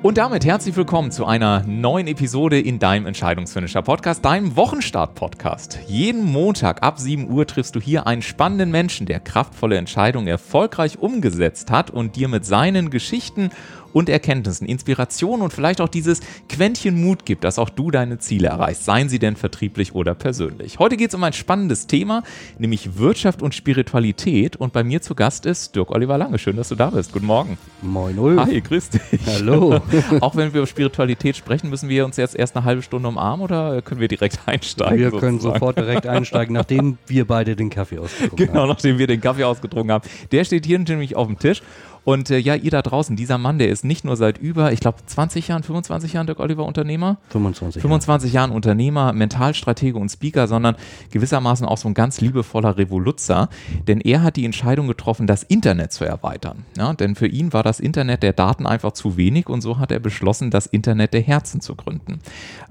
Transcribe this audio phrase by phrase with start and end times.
[0.00, 5.80] Und damit herzlich willkommen zu einer neuen Episode in deinem Entscheidungsfinisher Podcast, deinem Wochenstart-Podcast.
[5.88, 11.00] Jeden Montag ab 7 Uhr triffst du hier einen spannenden Menschen, der kraftvolle Entscheidungen erfolgreich
[11.00, 13.50] umgesetzt hat und dir mit seinen Geschichten
[13.92, 18.48] und Erkenntnissen, Inspiration und vielleicht auch dieses Quäntchen Mut gibt, dass auch du deine Ziele
[18.48, 20.78] erreichst, seien sie denn vertrieblich oder persönlich.
[20.78, 22.22] Heute geht es um ein spannendes Thema,
[22.58, 26.38] nämlich Wirtschaft und Spiritualität und bei mir zu Gast ist Dirk Oliver Lange.
[26.38, 27.12] Schön, dass du da bist.
[27.12, 27.58] Guten Morgen.
[27.82, 28.40] Moin Ulf.
[28.40, 29.20] Hi, grüß dich.
[29.26, 29.80] Hallo.
[30.20, 33.44] auch wenn wir über Spiritualität sprechen, müssen wir uns jetzt erst eine halbe Stunde umarmen
[33.44, 34.98] oder können wir direkt einsteigen?
[34.98, 35.20] Wir sozusagen?
[35.20, 38.54] können sofort direkt einsteigen, nachdem wir beide den Kaffee ausgetrunken genau, haben.
[38.62, 40.08] Genau, nachdem wir den Kaffee ausgetrunken haben.
[40.32, 41.62] Der steht hier nämlich auf dem Tisch
[42.08, 44.80] und äh, ja, ihr da draußen, dieser Mann, der ist nicht nur seit über, ich
[44.80, 47.18] glaube, 20 Jahren, 25 Jahren, Dirk Oliver, Unternehmer.
[47.28, 47.82] 25.
[47.82, 50.76] 25 Jahren Unternehmer, Mentalstratege und Speaker, sondern
[51.10, 53.50] gewissermaßen auch so ein ganz liebevoller Revoluzzer.
[53.88, 56.64] Denn er hat die Entscheidung getroffen, das Internet zu erweitern.
[56.78, 59.92] Ja, denn für ihn war das Internet der Daten einfach zu wenig und so hat
[59.92, 62.20] er beschlossen, das Internet der Herzen zu gründen.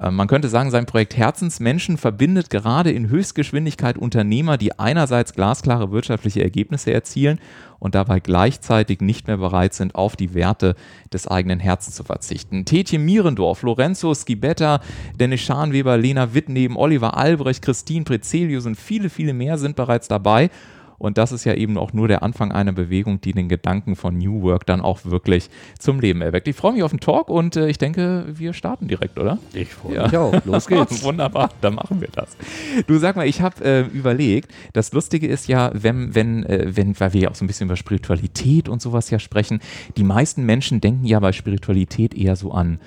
[0.02, 5.92] Äh, man könnte sagen, sein Projekt Herzensmenschen verbindet gerade in Höchstgeschwindigkeit Unternehmer, die einerseits glasklare
[5.92, 7.38] wirtschaftliche Ergebnisse erzielen
[7.80, 10.76] und dabei gleichzeitig nicht mehr bereit sind, auf die Werte
[11.12, 12.66] des eigenen Herzens zu verzichten.
[12.66, 14.82] Tetje Mierendorf, Lorenzo Schibetta,
[15.20, 20.50] Dennis Scharnweber, Lena Wittneben, Oliver Albrecht, Christine Prezelius und viele, viele mehr sind bereits dabei
[20.98, 24.18] und das ist ja eben auch nur der Anfang einer Bewegung, die den Gedanken von
[24.18, 26.48] New Work dann auch wirklich zum Leben erweckt.
[26.48, 29.38] Ich freue mich auf den Talk und äh, ich denke, wir starten direkt, oder?
[29.54, 30.04] Ich freue ja.
[30.06, 30.46] mich auch.
[30.46, 31.04] Los geht's.
[31.04, 32.36] Wunderbar, dann machen wir das.
[32.88, 37.00] Du sag mal, ich habe äh, überlegt, das Lustige ist ja, wenn, wenn, äh, wenn,
[37.00, 39.60] weil wir ja auch so ein bisschen über Spiritualität und sowas ja sprechen,
[39.98, 42.80] die meisten Menschen denken ja bei Spiritualität eher so an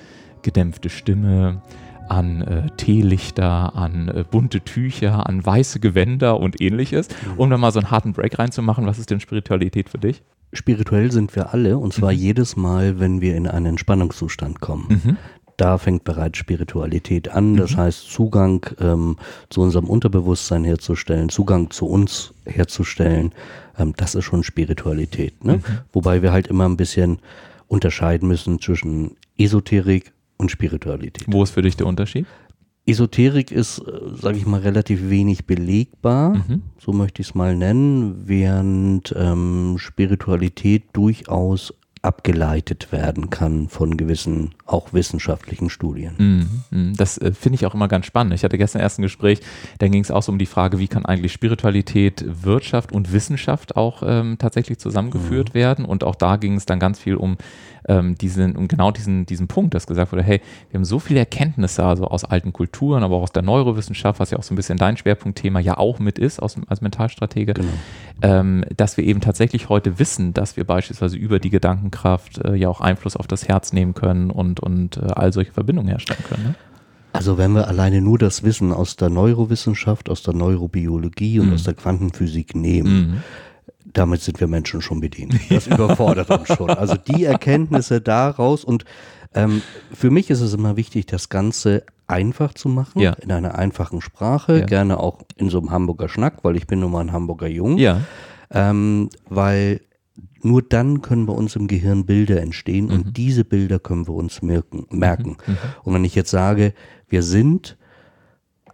[0.43, 1.63] gedämpfte Stimme,
[2.11, 7.09] an äh, Teelichter, an äh, bunte Tücher, an weiße Gewänder und ähnliches.
[7.09, 7.39] Mhm.
[7.39, 10.23] Um da mal so einen harten Break reinzumachen, was ist denn Spiritualität für dich?
[10.53, 12.19] Spirituell sind wir alle und zwar mhm.
[12.19, 14.87] jedes Mal, wenn wir in einen Entspannungszustand kommen.
[14.89, 15.17] Mhm.
[15.57, 17.77] Da fängt bereits Spiritualität an, das mhm.
[17.77, 19.17] heißt Zugang ähm,
[19.51, 23.33] zu unserem Unterbewusstsein herzustellen, Zugang zu uns herzustellen,
[23.79, 25.45] ähm, das ist schon Spiritualität.
[25.45, 25.59] Ne?
[25.59, 25.63] Mhm.
[25.93, 27.19] Wobei wir halt immer ein bisschen
[27.69, 31.27] unterscheiden müssen zwischen Esoterik und Spiritualität.
[31.29, 32.27] Wo ist für dich der Unterschied?
[32.87, 33.83] Esoterik ist, äh,
[34.21, 36.63] sage ich mal, relativ wenig belegbar, mhm.
[36.79, 44.55] so möchte ich es mal nennen, während ähm, Spiritualität durchaus abgeleitet werden kann von gewissen,
[44.65, 46.15] auch wissenschaftlichen Studien.
[46.17, 46.97] Mhm, mhm.
[46.97, 48.33] Das äh, finde ich auch immer ganz spannend.
[48.33, 49.41] Ich hatte gestern erst ein Gespräch,
[49.79, 53.77] da ging es auch so um die Frage, wie kann eigentlich Spiritualität, Wirtschaft und Wissenschaft
[53.77, 55.55] auch ähm, tatsächlich zusammengeführt mhm.
[55.55, 55.85] werden.
[55.85, 57.37] Und auch da ging es dann ganz viel um
[57.89, 61.21] ähm, diesen, um genau diesen, diesen Punkt, dass gesagt wurde, hey, wir haben so viele
[61.21, 64.57] Erkenntnisse, also aus alten Kulturen, aber auch aus der Neurowissenschaft, was ja auch so ein
[64.57, 67.69] bisschen dein Schwerpunktthema ja auch mit ist, aus, als Mentalstratege, genau.
[68.23, 72.69] ähm, dass wir eben tatsächlich heute wissen, dass wir beispielsweise über die Gedankenkraft äh, ja
[72.69, 76.43] auch Einfluss auf das Herz nehmen können und, und äh, all solche Verbindungen herstellen können.
[76.45, 76.55] Ne?
[77.13, 81.55] Also wenn wir alleine nur das Wissen aus der Neurowissenschaft, aus der Neurobiologie und mhm.
[81.55, 83.23] aus der Quantenphysik nehmen, mhm
[83.93, 85.35] damit sind wir Menschen schon bedient.
[85.51, 86.71] Das überfordert uns schon.
[86.71, 88.85] Also die Erkenntnisse daraus und
[89.35, 89.63] ähm,
[89.93, 93.13] für mich ist es immer wichtig, das Ganze einfach zu machen, ja.
[93.13, 94.67] in einer einfachen Sprache, ja.
[94.67, 97.79] gerne auch in so einem Hamburger Schnack, weil ich bin nun mal ein Hamburger Jung.
[97.79, 98.01] Ja.
[98.51, 99.81] Ähm, weil
[100.43, 102.93] nur dann können bei uns im Gehirn Bilder entstehen mhm.
[102.93, 104.87] und diese Bilder können wir uns merken.
[104.91, 105.37] merken.
[105.47, 105.53] Mhm.
[105.53, 105.59] mhm.
[105.85, 106.75] Und wenn ich jetzt sage,
[107.09, 107.77] wir sind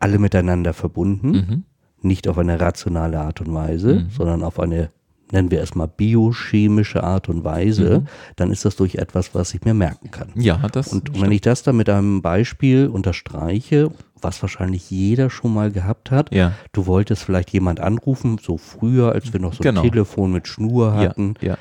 [0.00, 1.65] alle miteinander verbunden, mhm.
[2.00, 4.10] nicht auf eine rationale Art und Weise, mhm.
[4.10, 4.91] sondern auf eine
[5.32, 8.06] nennen wir es mal biochemische Art und Weise, mhm.
[8.37, 10.28] dann ist das durch etwas, was ich mir merken kann.
[10.34, 10.92] Ja, das.
[10.92, 11.20] Und stimmt.
[11.20, 16.34] wenn ich das dann mit einem Beispiel unterstreiche, was wahrscheinlich jeder schon mal gehabt hat,
[16.34, 16.53] ja.
[16.72, 19.82] du wolltest vielleicht jemand anrufen, so früher, als wir noch so genau.
[19.82, 21.34] ein Telefon mit Schnur hatten.
[21.41, 21.59] Ja, ja.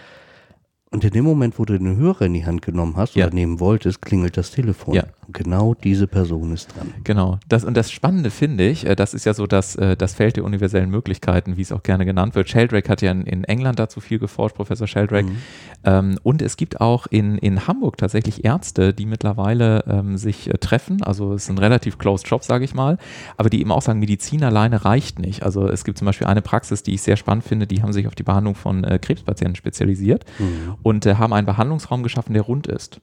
[0.92, 3.26] Und in dem Moment, wo du den Hörer in die Hand genommen hast ja.
[3.26, 4.94] oder nehmen wolltest, klingelt das Telefon.
[4.94, 5.04] Ja.
[5.34, 6.94] Genau diese Person ist dran.
[7.04, 7.40] Genau.
[7.50, 10.38] Das, und das Spannende finde ich, äh, das ist ja so das, äh, das Feld
[10.38, 12.48] der universellen Möglichkeiten, wie es auch gerne genannt wird.
[12.48, 15.26] Sheldrake hat ja in, in England dazu viel geforscht, Professor Sheldrake.
[15.26, 15.38] Mhm.
[15.84, 20.60] Ähm, und es gibt auch in, in Hamburg tatsächlich Ärzte, die mittlerweile ähm, sich äh,
[20.60, 21.02] treffen.
[21.02, 23.00] Also es ist ein relativ closed Job, sage ich mal.
[23.38, 25.42] Aber die eben auch sagen, Medizin alleine reicht nicht.
[25.42, 28.08] Also es gibt zum Beispiel eine Praxis, die ich sehr spannend finde, die haben sich
[28.08, 30.24] auf die Behandlung von äh, Krebspatienten spezialisiert.
[30.38, 33.02] Mhm und äh, haben einen Behandlungsraum geschaffen, der rund ist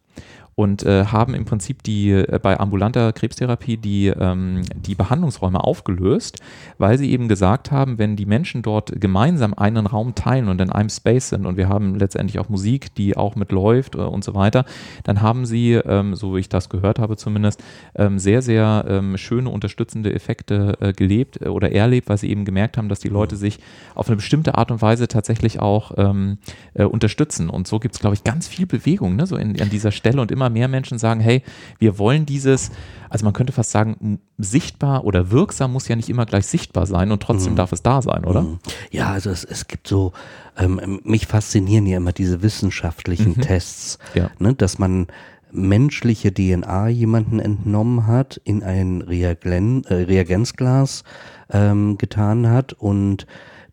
[0.54, 6.40] und äh, haben im Prinzip die äh, bei ambulanter Krebstherapie die, ähm, die Behandlungsräume aufgelöst,
[6.78, 10.70] weil sie eben gesagt haben, wenn die Menschen dort gemeinsam einen Raum teilen und in
[10.70, 14.34] einem Space sind und wir haben letztendlich auch Musik, die auch mitläuft äh, und so
[14.34, 14.64] weiter,
[15.04, 17.62] dann haben sie, ähm, so wie ich das gehört habe zumindest,
[17.94, 22.44] ähm, sehr, sehr ähm, schöne unterstützende Effekte äh, gelebt äh, oder erlebt, weil sie eben
[22.44, 23.58] gemerkt haben, dass die Leute sich
[23.94, 26.38] auf eine bestimmte Art und Weise tatsächlich auch ähm,
[26.74, 27.48] äh, unterstützen.
[27.48, 29.26] Und so gibt es, glaube ich, ganz viel Bewegung ne?
[29.26, 31.42] so in, an dieser Stelle Stelle und immer mehr Menschen sagen, hey,
[31.78, 32.70] wir wollen dieses,
[33.08, 37.12] also man könnte fast sagen, sichtbar oder wirksam muss ja nicht immer gleich sichtbar sein
[37.12, 37.56] und trotzdem mhm.
[37.56, 38.42] darf es da sein, oder?
[38.42, 38.58] Mhm.
[38.90, 40.12] Ja, also es, es gibt so,
[40.58, 43.42] ähm, mich faszinieren ja immer diese wissenschaftlichen mhm.
[43.42, 44.30] Tests, ja.
[44.38, 45.06] ne, dass man
[45.52, 51.04] menschliche DNA jemanden entnommen hat, in ein Reagen, äh, Reagenzglas
[51.50, 53.26] ähm, getan hat und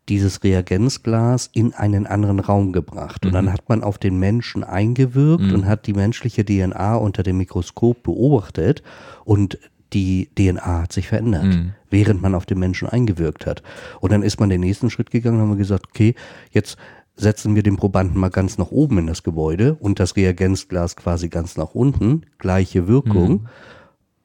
[0.10, 3.26] dieses Reagenzglas in einen anderen Raum gebracht.
[3.26, 3.54] Und dann mhm.
[3.54, 5.54] hat man auf den Menschen eingewirkt mhm.
[5.54, 8.84] und hat die menschliche DNA unter dem Mikroskop beobachtet
[9.24, 9.60] und
[9.94, 11.74] die DNA hat sich verändert, mhm.
[11.90, 13.64] während man auf den Menschen eingewirkt hat.
[14.02, 16.16] Und dann ist man den nächsten Schritt gegangen und haben gesagt, okay,
[16.52, 16.78] jetzt
[17.16, 21.30] setzen wir den Probanden mal ganz nach oben in das Gebäude und das Reagenzglas quasi
[21.30, 23.48] ganz nach unten, gleiche Wirkung.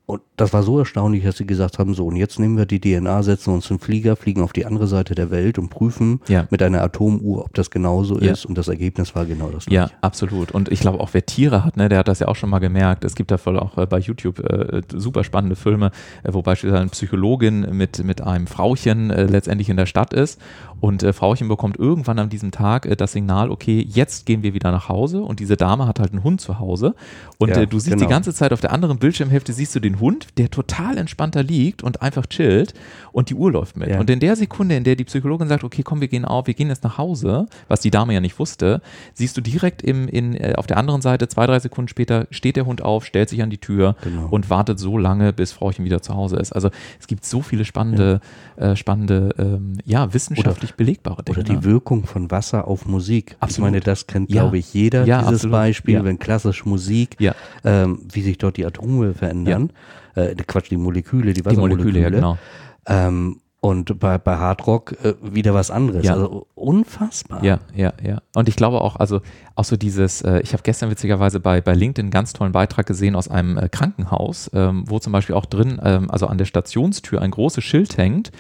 [0.07, 2.79] Und das war so erstaunlich, dass sie gesagt haben, so, und jetzt nehmen wir die
[2.79, 6.47] DNA, setzen uns einen Flieger, fliegen auf die andere Seite der Welt und prüfen ja.
[6.51, 8.33] mit einer Atomuhr, ob das genauso ja.
[8.33, 8.45] ist.
[8.45, 9.91] Und das Ergebnis war genau das gleiche.
[9.93, 10.53] Ja, absolut.
[10.53, 12.59] Und ich glaube auch, wer Tiere hat, ne, der hat das ja auch schon mal
[12.59, 13.03] gemerkt.
[13.05, 15.91] Es gibt da voll auch äh, bei YouTube äh, super spannende Filme,
[16.23, 20.39] äh, wo beispielsweise eine Psychologin mit, mit einem Frauchen äh, letztendlich in der Stadt ist.
[20.81, 24.71] Und äh, Frauchen bekommt irgendwann an diesem Tag das Signal, okay, jetzt gehen wir wieder
[24.71, 25.23] nach Hause.
[25.23, 26.95] Und diese Dame hat halt einen Hund zu Hause.
[27.39, 28.05] Und ja, du siehst genau.
[28.05, 31.83] die ganze Zeit auf der anderen Bildschirmhälfte, siehst du den Hund der total entspannter liegt
[31.83, 32.75] und einfach chillt
[33.13, 33.89] und die Uhr läuft mit.
[33.89, 34.01] Ja.
[34.01, 36.55] Und in der Sekunde, in der die Psychologin sagt, okay, komm, wir gehen auf, wir
[36.55, 38.83] gehen jetzt nach Hause, was die Dame ja nicht wusste,
[39.13, 42.57] siehst du direkt im, in, äh, auf der anderen Seite, zwei, drei Sekunden später, steht
[42.57, 44.29] der Hund auf, stellt sich an die Tür genau.
[44.31, 46.53] und wartet so lange, bis Frauchen wieder zu Hause ist.
[46.53, 48.21] Also es gibt so viele spannende,
[48.59, 51.39] ja, äh, spannende, ähm, ja, wissenschaftlich oder, belegbare Dinge.
[51.39, 51.65] Oder die ne?
[51.65, 53.37] Wirkung von Wasser auf Musik.
[53.41, 53.69] Absolut.
[53.69, 54.43] Ich meine, das kennt, ja.
[54.43, 55.53] glaube ich, jeder, dieses absolut.
[55.53, 57.17] Beispiel, wenn klassisch Musik,
[57.65, 59.71] ähm, wie sich dort die Atome verändern
[60.15, 61.93] äh, Quatsch, die Moleküle, die Wassermoleküle.
[61.93, 62.39] Die Moleküle, ja, genau.
[62.87, 66.05] Ähm, und bei, bei Hardrock äh, wieder was anderes.
[66.05, 66.13] Ja.
[66.13, 67.43] Also unfassbar.
[67.43, 68.21] Ja, ja, ja.
[68.35, 69.23] Und ich glaube auch, also
[69.55, 72.85] auch so dieses, äh, ich habe gestern witzigerweise bei, bei LinkedIn einen ganz tollen Beitrag
[72.85, 76.45] gesehen aus einem äh, Krankenhaus, ähm, wo zum Beispiel auch drin, ähm, also an der
[76.45, 78.33] Stationstür ein großes Schild hängt,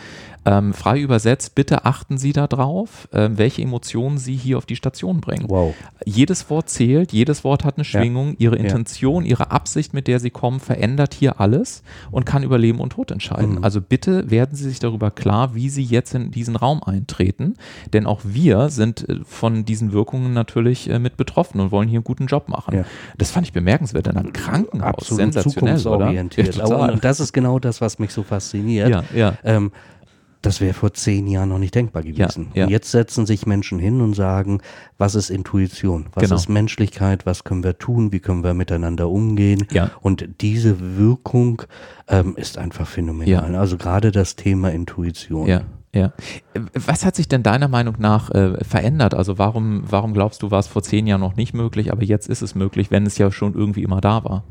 [0.44, 5.20] ähm, frei übersetzt, bitte achten Sie darauf, ähm, welche Emotionen Sie hier auf die Station
[5.20, 5.44] bringen.
[5.48, 5.74] Wow.
[6.04, 8.36] Jedes Wort zählt, jedes Wort hat eine Schwingung, ja.
[8.38, 9.30] Ihre Intention, ja.
[9.30, 13.10] Ihre Absicht, mit der Sie kommen, verändert hier alles und kann über Leben und Tod
[13.10, 13.56] entscheiden.
[13.56, 13.64] Mhm.
[13.64, 17.54] Also bitte werden Sie sich darüber klar, wie Sie jetzt in diesen Raum eintreten,
[17.92, 21.98] denn auch wir sind äh, von diesen Wirkungen natürlich äh, mit betroffen und wollen hier
[21.98, 22.76] einen guten Job machen.
[22.76, 22.84] Ja.
[23.16, 24.94] Das fand ich bemerkenswert in einem Krankenhaus.
[24.94, 26.62] Absolut sensationell, zukunftsorientiert.
[26.62, 26.92] Oder?
[26.92, 28.90] Und das ist genau das, was mich so fasziniert.
[28.90, 29.34] Ja, ja.
[29.44, 29.72] Ähm,
[30.44, 32.48] das wäre vor zehn Jahren noch nicht denkbar gewesen.
[32.52, 32.64] Ja, ja.
[32.64, 34.60] Und jetzt setzen sich Menschen hin und sagen,
[34.98, 36.06] was ist Intuition?
[36.12, 36.36] Was genau.
[36.36, 37.26] ist Menschlichkeit?
[37.26, 38.12] Was können wir tun?
[38.12, 39.66] Wie können wir miteinander umgehen?
[39.70, 39.90] Ja.
[40.00, 41.62] Und diese Wirkung
[42.08, 43.54] ähm, ist einfach phänomenal.
[43.56, 45.46] Also gerade das Thema Intuition.
[45.46, 45.62] Ja.
[45.94, 46.12] Ja.
[46.74, 49.14] Was hat sich denn deiner Meinung nach äh, verändert?
[49.14, 52.28] Also warum, warum glaubst du, war es vor zehn Jahren noch nicht möglich, aber jetzt
[52.28, 54.42] ist es möglich, wenn es ja schon irgendwie immer da war?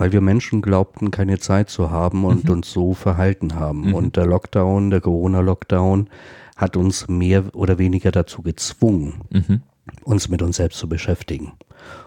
[0.00, 2.52] Weil wir Menschen glaubten, keine Zeit zu haben und mhm.
[2.52, 3.88] uns so verhalten haben.
[3.88, 3.94] Mhm.
[3.94, 6.08] Und der Lockdown, der Corona-Lockdown,
[6.56, 9.60] hat uns mehr oder weniger dazu gezwungen, mhm.
[10.02, 11.52] uns mit uns selbst zu beschäftigen.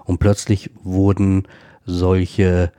[0.06, 1.48] Und plötzlich wurden
[1.86, 2.72] solche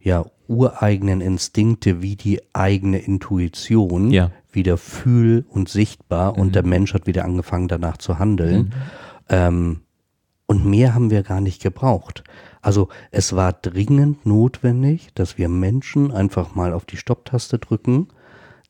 [0.00, 4.30] ja, ureigenen Instinkte wie die eigene Intuition ja.
[4.52, 6.52] wieder fühl- und sichtbar und mhm.
[6.52, 8.56] der Mensch hat wieder angefangen danach zu handeln.
[8.56, 8.72] Mhm.
[9.28, 9.80] Ähm,
[10.46, 12.24] und mehr haben wir gar nicht gebraucht.
[12.62, 18.08] Also es war dringend notwendig, dass wir Menschen einfach mal auf die Stopptaste drücken,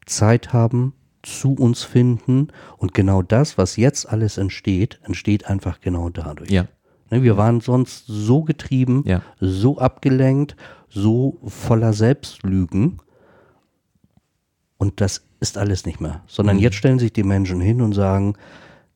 [0.07, 6.09] Zeit haben, zu uns finden und genau das, was jetzt alles entsteht, entsteht einfach genau
[6.09, 6.51] dadurch.
[6.51, 6.67] Ja.
[7.11, 9.23] Ne, wir waren sonst so getrieben, ja.
[9.39, 10.57] so abgelenkt,
[10.89, 12.99] so voller Selbstlügen
[14.79, 16.23] und das ist alles nicht mehr.
[16.27, 16.63] Sondern mhm.
[16.63, 18.35] jetzt stellen sich die Menschen hin und sagen,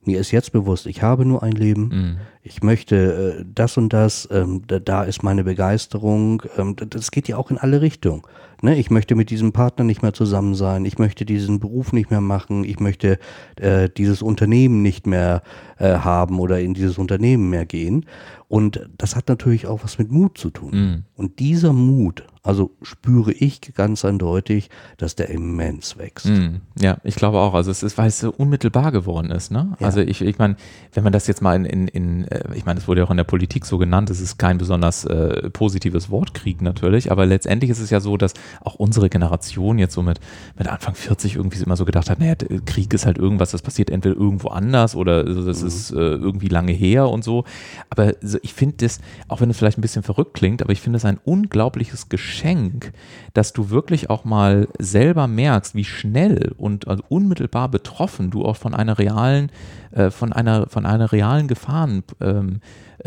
[0.07, 2.17] mir ist jetzt bewusst, ich habe nur ein Leben, mhm.
[2.43, 7.29] ich möchte äh, das und das, ähm, da, da, ist meine Begeisterung, ähm, das geht
[7.29, 8.23] ja auch in alle Richtungen.
[8.63, 8.77] Ne?
[8.77, 12.21] Ich möchte mit diesem Partner nicht mehr zusammen sein, ich möchte diesen Beruf nicht mehr
[12.21, 13.19] machen, ich möchte
[13.57, 15.43] äh, dieses Unternehmen nicht mehr
[15.79, 18.07] äh, haben oder in dieses Unternehmen mehr gehen.
[18.49, 20.71] Und das hat natürlich auch was mit Mut zu tun.
[20.73, 21.03] Mhm.
[21.17, 26.27] Und dieser Mut, also spüre ich ganz eindeutig, dass der immens wächst.
[26.27, 27.55] Mm, ja, ich glaube auch.
[27.55, 29.51] Also es ist, weil es so unmittelbar geworden ist.
[29.51, 29.77] Ne?
[29.81, 29.87] Ja.
[29.87, 30.57] Also ich, ich meine,
[30.95, 33.11] wenn man das jetzt mal in, in, in äh, ich meine, es wurde ja auch
[33.11, 37.71] in der Politik so genannt, es ist kein besonders äh, positives Wortkrieg natürlich, aber letztendlich
[37.71, 40.21] ist es ja so, dass auch unsere Generation jetzt so mit,
[40.57, 42.35] mit Anfang 40 irgendwie immer so gedacht hat, naja,
[42.65, 45.67] Krieg ist halt irgendwas, das passiert entweder irgendwo anders oder das mhm.
[45.67, 47.45] ist äh, irgendwie lange her und so.
[47.91, 50.99] Aber ich finde das, auch wenn es vielleicht ein bisschen verrückt klingt, aber ich finde
[50.99, 52.93] es ein unglaubliches Geschenk Geschenk,
[53.33, 58.57] dass du wirklich auch mal selber merkst, wie schnell und also unmittelbar betroffen du auch
[58.57, 59.51] von einer realen,
[59.93, 62.61] äh, von einer, von einer realen Gefahren, ähm,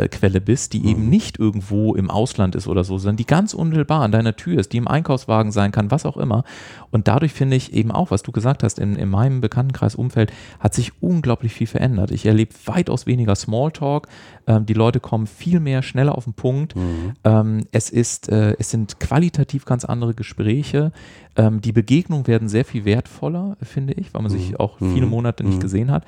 [0.08, 0.88] Quelle bist, die mhm.
[0.88, 4.60] eben nicht irgendwo im Ausland ist oder so, sondern die ganz unmittelbar an deiner Tür
[4.60, 6.44] ist, die im Einkaufswagen sein kann, was auch immer.
[6.92, 10.74] Und dadurch finde ich eben auch, was du gesagt hast, in, in meinem Bekanntenkreisumfeld hat
[10.74, 12.12] sich unglaublich viel verändert.
[12.12, 14.08] Ich erlebe weitaus weniger Smalltalk.
[14.48, 16.76] Ähm, die Leute kommen viel mehr schneller auf den Punkt.
[16.76, 17.14] Mhm.
[17.24, 20.92] Ähm, es ist, äh, es sind qualitativ ganz andere Gespräche.
[21.36, 24.58] Ähm, die Begegnungen werden sehr viel wertvoller, finde ich, weil man sich mhm.
[24.58, 25.12] auch viele mhm.
[25.12, 25.62] Monate nicht mhm.
[25.62, 26.06] gesehen hat.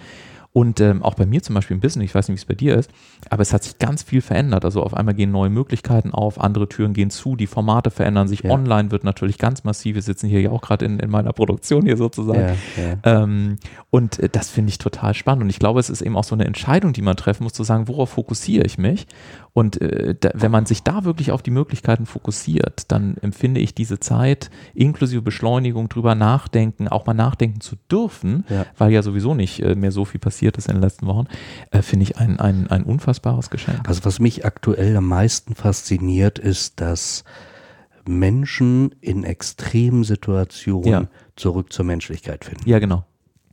[0.53, 2.55] Und ähm, auch bei mir zum Beispiel im Business, ich weiß nicht, wie es bei
[2.55, 2.91] dir ist,
[3.29, 4.65] aber es hat sich ganz viel verändert.
[4.65, 8.41] Also auf einmal gehen neue Möglichkeiten auf, andere Türen gehen zu, die Formate verändern sich.
[8.41, 8.51] Ja.
[8.51, 9.95] Online wird natürlich ganz massiv.
[9.95, 12.57] Wir sitzen hier ja auch gerade in, in meiner Produktion hier sozusagen.
[12.75, 13.23] Ja, ja.
[13.23, 13.59] Ähm,
[13.91, 15.43] und äh, das finde ich total spannend.
[15.43, 17.63] Und ich glaube, es ist eben auch so eine Entscheidung, die man treffen muss, zu
[17.63, 19.07] sagen, worauf fokussiere ich mich?
[19.53, 23.73] Und äh, da, wenn man sich da wirklich auf die Möglichkeiten fokussiert, dann empfinde ich
[23.73, 28.45] diese Zeit inklusive Beschleunigung drüber nachdenken, auch mal nachdenken zu dürfen,
[28.77, 31.27] weil ja sowieso nicht äh, mehr so viel passiert ist in den letzten Wochen,
[31.71, 33.87] äh, finde ich ein, ein, ein unfassbares Geschenk.
[33.87, 37.23] Also was mich aktuell am meisten fasziniert, ist, dass
[38.07, 41.07] Menschen in extremen Situationen ja.
[41.35, 42.67] zurück zur Menschlichkeit finden.
[42.67, 43.05] Ja, genau.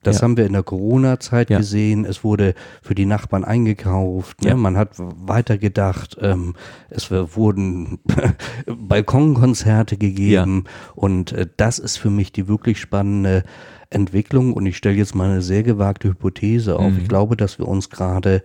[0.03, 0.23] Das ja.
[0.23, 1.59] haben wir in der Corona-Zeit ja.
[1.59, 2.05] gesehen.
[2.05, 4.43] Es wurde für die Nachbarn eingekauft.
[4.43, 4.51] Ne?
[4.51, 4.57] Ja.
[4.57, 6.17] Man hat weitergedacht.
[6.21, 6.55] Ähm,
[6.89, 7.99] es wurden
[8.67, 10.65] Balkonkonzerte gegeben.
[10.95, 13.45] Und äh, das ist für mich die wirklich spannende
[13.91, 14.53] Entwicklung.
[14.53, 16.93] Und ich stelle jetzt mal eine sehr gewagte Hypothese auf.
[16.93, 16.99] Mhm.
[17.01, 18.43] Ich glaube, dass wir uns gerade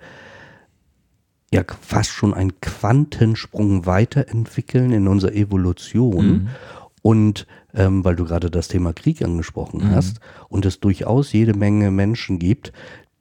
[1.53, 6.27] ja fast schon einen Quantensprung weiterentwickeln in unserer Evolution.
[6.27, 6.47] Mhm.
[7.01, 9.91] Und ähm, weil du gerade das Thema Krieg angesprochen mhm.
[9.91, 12.71] hast und es durchaus jede Menge Menschen gibt,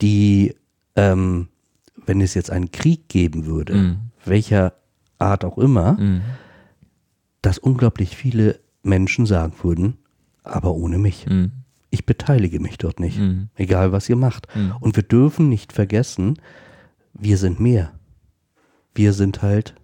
[0.01, 0.55] die,
[0.97, 1.49] ähm,
[2.07, 3.97] wenn es jetzt einen Krieg geben würde, mhm.
[4.25, 4.75] welcher
[5.19, 6.21] Art auch immer, mhm.
[7.41, 9.99] dass unglaublich viele Menschen sagen würden,
[10.43, 11.27] aber ohne mich.
[11.95, 13.51] Ich beteilige mich dort nicht, mhm.
[13.55, 14.49] egal was ihr macht.
[14.57, 14.75] Mhm.
[14.81, 16.41] Und wir dürfen nicht vergessen,
[17.13, 17.93] wir sind mehr.
[18.95, 19.75] Wir sind halt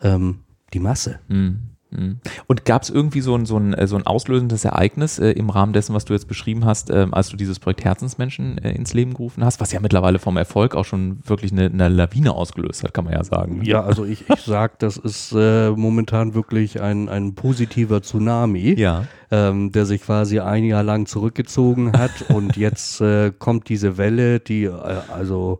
[0.00, 0.40] ähm,
[0.72, 1.18] die Masse.
[1.26, 1.70] Mhm.
[1.90, 2.20] Mhm.
[2.46, 5.50] Und gab es irgendwie so ein, so, ein, äh, so ein auslösendes Ereignis äh, im
[5.50, 8.94] Rahmen dessen, was du jetzt beschrieben hast, äh, als du dieses Projekt Herzensmenschen äh, ins
[8.94, 12.84] Leben gerufen hast, was ja mittlerweile vom Erfolg auch schon wirklich eine, eine Lawine ausgelöst
[12.84, 13.62] hat, kann man ja sagen.
[13.64, 19.04] Ja, also ich, ich sage, das ist äh, momentan wirklich ein, ein positiver Tsunami, ja.
[19.30, 24.40] ähm, der sich quasi ein Jahr lang zurückgezogen hat und jetzt äh, kommt diese Welle,
[24.40, 25.58] die also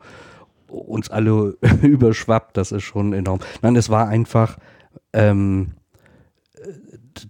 [0.69, 3.41] uns alle überschwappt, das ist schon enorm.
[3.63, 4.57] Nein, es war einfach...
[5.13, 5.73] Ähm,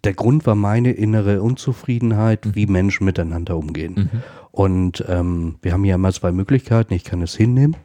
[0.04, 2.54] der Grund war meine innere Unzufriedenheit, mhm.
[2.54, 3.94] wie Menschen miteinander umgehen.
[4.12, 4.22] Mhm.
[4.52, 6.94] Und ähm, wir haben ja immer zwei Möglichkeiten.
[6.94, 7.76] Ich kann es hinnehmen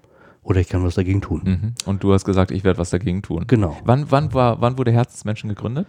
[0.42, 1.42] oder ich kann was dagegen tun.
[1.44, 1.74] Mhm.
[1.86, 3.46] Und du hast gesagt, ich werde was dagegen tun.
[3.48, 3.78] Genau.
[3.84, 5.88] Wann, wann, war, wann wurde Herzensmenschen gegründet?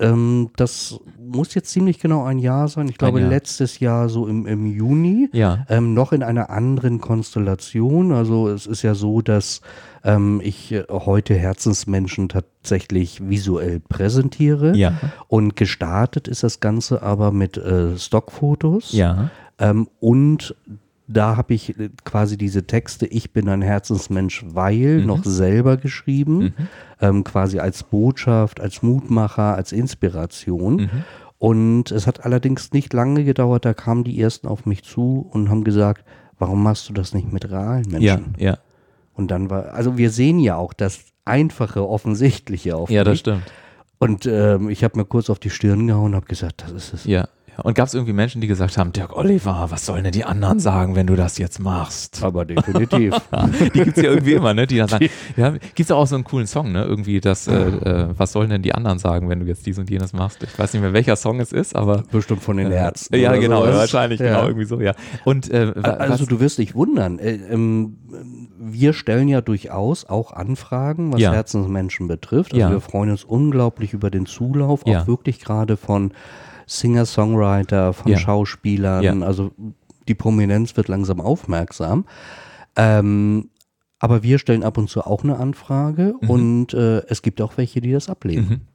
[0.00, 2.88] Ähm, das muss jetzt ziemlich genau ein Jahr sein.
[2.88, 3.28] Ich glaube, Jahr.
[3.28, 5.28] letztes Jahr so im, im Juni.
[5.32, 5.66] Ja.
[5.68, 8.12] Ähm, noch in einer anderen Konstellation.
[8.12, 9.60] Also es ist ja so, dass
[10.02, 14.76] ähm, ich äh, heute Herzensmenschen tatsächlich visuell präsentiere.
[14.76, 14.94] Ja.
[15.28, 18.92] Und gestartet ist das Ganze aber mit äh, Stockfotos.
[18.92, 19.30] Ja.
[19.58, 20.56] Ähm, und
[21.06, 25.06] da habe ich äh, quasi diese Texte, ich bin ein Herzensmensch, weil mhm.
[25.06, 26.54] noch selber geschrieben, mhm.
[27.00, 30.76] ähm, quasi als Botschaft, als Mutmacher, als Inspiration.
[30.76, 31.04] Mhm.
[31.38, 35.50] Und es hat allerdings nicht lange gedauert, da kamen die ersten auf mich zu und
[35.50, 36.04] haben gesagt,
[36.38, 38.34] warum machst du das nicht mit realen Menschen?
[38.38, 38.58] Ja, ja.
[39.12, 43.42] Und dann war, also wir sehen ja auch das einfache, offensichtliche auf Ja, das stimmt.
[43.98, 46.94] Und ähm, ich habe mir kurz auf die Stirn gehauen und habe gesagt, das ist
[46.94, 47.04] es.
[47.04, 47.28] Ja,
[47.62, 50.58] und gab es irgendwie Menschen, die gesagt haben, Dirk Oliver, was sollen denn die anderen
[50.58, 52.22] sagen, wenn du das jetzt machst?
[52.22, 53.14] Aber definitiv.
[53.74, 54.66] die gibt es ja irgendwie immer, ne?
[54.66, 56.84] Die dann sagen, ja, gibt es auch so einen coolen Song, ne?
[56.84, 59.88] Irgendwie das, äh, äh, was sollen denn die anderen sagen, wenn du jetzt dies und
[59.88, 60.42] jenes machst?
[60.42, 62.02] Ich weiß nicht mehr, welcher Song es ist, aber.
[62.10, 63.14] Bestimmt von den Ärzten.
[63.14, 63.76] Äh, ja, genau, sowas.
[63.76, 64.26] wahrscheinlich, ja.
[64.26, 64.94] genau, irgendwie so, ja.
[65.24, 67.18] Und, äh, also du wirst dich wundern.
[67.18, 67.98] Äh, ähm,
[68.58, 71.32] wir stellen ja durchaus auch Anfragen, was ja.
[71.32, 72.52] Herzensmenschen betrifft.
[72.52, 72.70] Also ja.
[72.70, 76.12] wir freuen uns unglaublich über den Zulauf, auch wirklich gerade von
[76.66, 78.18] Singer-Songwriter, von ja.
[78.18, 79.02] Schauspielern.
[79.02, 79.26] Ja.
[79.26, 79.52] Also
[80.08, 82.06] die Prominenz wird langsam aufmerksam.
[82.76, 83.50] Ähm,
[83.98, 86.30] aber wir stellen ab und zu auch eine Anfrage mhm.
[86.30, 88.48] und äh, es gibt auch welche, die das ablehnen.
[88.48, 88.73] Mhm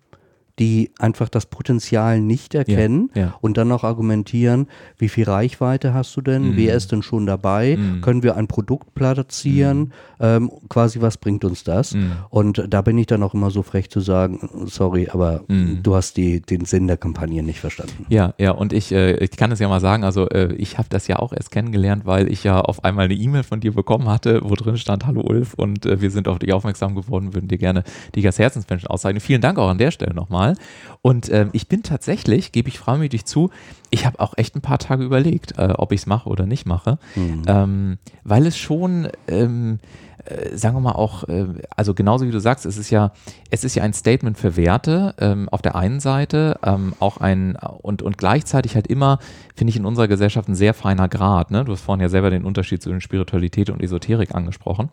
[0.60, 3.36] die einfach das Potenzial nicht erkennen ja, ja.
[3.40, 6.58] und dann noch argumentieren, wie viel Reichweite hast du denn, mhm.
[6.58, 8.02] wer ist denn schon dabei, mhm.
[8.02, 9.92] können wir ein Produkt platzieren, mhm.
[10.20, 11.94] ähm, quasi was bringt uns das?
[11.94, 12.12] Mhm.
[12.30, 15.80] Und da bin ich dann auch immer so frech zu sagen, sorry, aber mhm.
[15.82, 18.06] du hast die, den Sinn der Kampagne nicht verstanden.
[18.10, 20.90] Ja, ja, und ich, äh, ich kann es ja mal sagen, also äh, ich habe
[20.90, 24.10] das ja auch erst kennengelernt, weil ich ja auf einmal eine E-Mail von dir bekommen
[24.10, 27.48] hatte, wo drin stand, hallo Ulf und äh, wir sind auf dich aufmerksam geworden, würden
[27.48, 27.84] dir gerne
[28.16, 29.22] die Herzensmenschen auszeichnen.
[29.22, 30.66] Vielen Dank auch an der Stelle nochmal mal.
[31.02, 33.50] Und ähm, ich bin tatsächlich, gebe ich freimütig zu,
[33.90, 36.66] ich habe auch echt ein paar Tage überlegt, äh, ob ich es mache oder nicht
[36.66, 37.44] mache, mhm.
[37.48, 39.80] ähm, weil es schon ähm,
[40.26, 43.14] äh, sagen wir mal auch, äh, also genauso wie du sagst, es ist ja,
[43.50, 47.56] es ist ja ein Statement für Werte ähm, auf der einen Seite, ähm, auch ein
[47.82, 49.20] und, und gleichzeitig halt immer,
[49.56, 51.52] finde ich in unserer Gesellschaft ein sehr feiner Grad.
[51.52, 51.64] Ne?
[51.64, 54.90] Du hast vorhin ja selber den Unterschied zwischen Spiritualität und Esoterik angesprochen.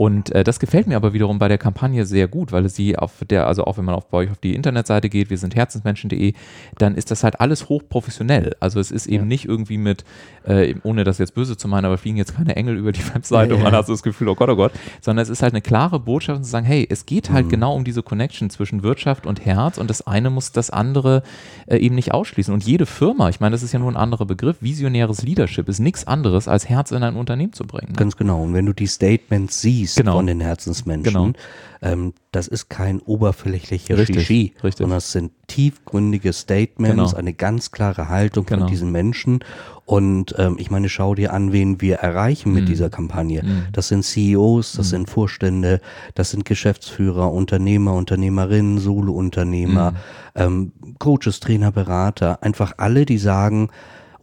[0.00, 3.14] Und äh, das gefällt mir aber wiederum bei der Kampagne sehr gut, weil sie auf
[3.28, 6.34] der, also auch wenn man auf, bei euch auf die Internetseite geht, wir sind herzensmenschen.de,
[6.78, 8.54] dann ist das halt alles hochprofessionell.
[8.60, 9.28] Also es ist eben ja.
[9.28, 10.04] nicht irgendwie mit,
[10.44, 13.50] äh, ohne das jetzt böse zu meinen, aber fliegen jetzt keine Engel über die Webseite
[13.50, 15.52] ja, und man hat so das Gefühl, oh Gott, oh Gott, sondern es ist halt
[15.52, 17.50] eine klare Botschaft zu sagen, hey, es geht halt mhm.
[17.50, 21.24] genau um diese Connection zwischen Wirtschaft und Herz und das eine muss das andere
[21.66, 22.54] äh, eben nicht ausschließen.
[22.54, 25.80] Und jede Firma, ich meine, das ist ja nur ein anderer Begriff, visionäres Leadership ist
[25.80, 27.88] nichts anderes, als Herz in ein Unternehmen zu bringen.
[27.88, 27.96] Ne?
[27.96, 28.44] Ganz genau.
[28.44, 30.16] Und wenn du die Statements siehst, liest genau.
[30.16, 31.12] von den Herzensmenschen.
[31.12, 31.32] Genau.
[31.80, 34.78] Ähm, das ist kein oberflächlicher richtig, Shishi, richtig.
[34.78, 37.14] sondern es sind tiefgründige Statements, genau.
[37.14, 38.62] eine ganz klare Haltung genau.
[38.62, 39.40] von diesen Menschen.
[39.86, 42.66] Und ähm, ich meine, schau dir an, wen wir erreichen mit mm.
[42.66, 43.42] dieser Kampagne.
[43.42, 43.68] Mm.
[43.72, 44.90] Das sind CEOs, das mm.
[44.90, 45.80] sind Vorstände,
[46.14, 49.96] das sind Geschäftsführer, Unternehmer, Unternehmerinnen, Solo-Unternehmer, mhm.
[50.34, 53.70] ähm, Coaches, Trainer, Berater, einfach alle, die sagen,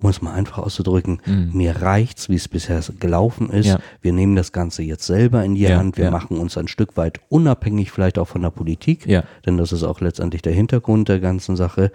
[0.05, 1.49] um es mal einfach auszudrücken, mhm.
[1.53, 3.65] mir reicht's, wie es bisher gelaufen ist.
[3.65, 3.79] Ja.
[4.01, 5.97] Wir nehmen das Ganze jetzt selber in die ja, Hand.
[5.97, 6.11] Wir ja.
[6.11, 9.07] machen uns ein Stück weit unabhängig vielleicht auch von der Politik,
[9.45, 11.91] denn das ist auch letztendlich der Hintergrund der ganzen Sache.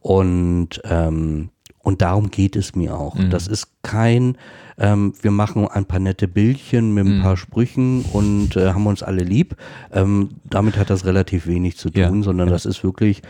[0.00, 1.50] Und ähm,
[1.82, 3.14] und darum geht es mir auch.
[3.14, 3.30] Mhm.
[3.30, 4.36] Das ist kein,
[4.76, 7.22] ähm, wir machen ein paar nette Bildchen mit ein mhm.
[7.22, 9.54] paar Sprüchen und äh, haben uns alle lieb.
[9.92, 13.22] Ähm, damit hat das relativ wenig zu tun, sondern das ist wirklich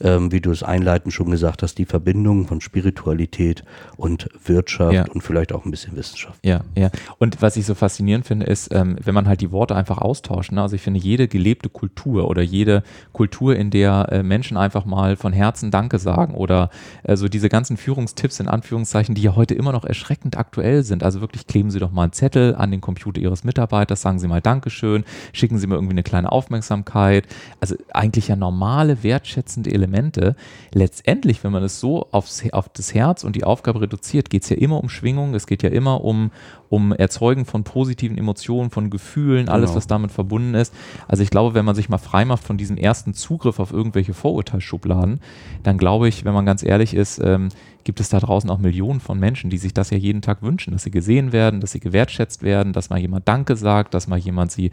[0.00, 3.64] ähm, wie du es einleitend schon gesagt hast, die Verbindung von Spiritualität
[3.96, 5.04] und Wirtschaft ja.
[5.12, 6.38] und vielleicht auch ein bisschen Wissenschaft.
[6.44, 6.90] Ja, ja.
[7.18, 10.52] Und was ich so faszinierend finde, ist, ähm, wenn man halt die Worte einfach austauscht.
[10.52, 10.62] Ne?
[10.62, 15.16] Also ich finde, jede gelebte Kultur oder jede Kultur, in der äh, Menschen einfach mal
[15.16, 16.70] von Herzen Danke sagen oder
[17.02, 21.02] äh, so diese ganzen Führungstipps in Anführungszeichen, die ja heute immer noch erschreckend aktuell sind.
[21.02, 24.28] Also wirklich kleben Sie doch mal einen Zettel an den Computer Ihres Mitarbeiters, sagen Sie
[24.28, 27.26] mal Dankeschön, schicken Sie mir irgendwie eine kleine Aufmerksamkeit.
[27.60, 30.36] Also eigentlich ja normale, wertschätzende Elemente Elemente.
[30.72, 34.48] Letztendlich, wenn man es so aufs, auf das Herz und die Aufgabe reduziert, geht es
[34.48, 36.30] ja immer um Schwingung, es geht ja immer um,
[36.68, 39.76] um Erzeugen von positiven Emotionen, von Gefühlen, alles, genau.
[39.76, 40.72] was damit verbunden ist.
[41.08, 44.14] Also ich glaube, wenn man sich mal frei macht von diesem ersten Zugriff auf irgendwelche
[44.14, 45.20] Vorurteilsschubladen,
[45.62, 47.48] dann glaube ich, wenn man ganz ehrlich ist, ähm,
[47.84, 50.72] gibt es da draußen auch Millionen von Menschen, die sich das ja jeden Tag wünschen,
[50.72, 54.18] dass sie gesehen werden, dass sie gewertschätzt werden, dass mal jemand Danke sagt, dass mal
[54.18, 54.70] jemand sie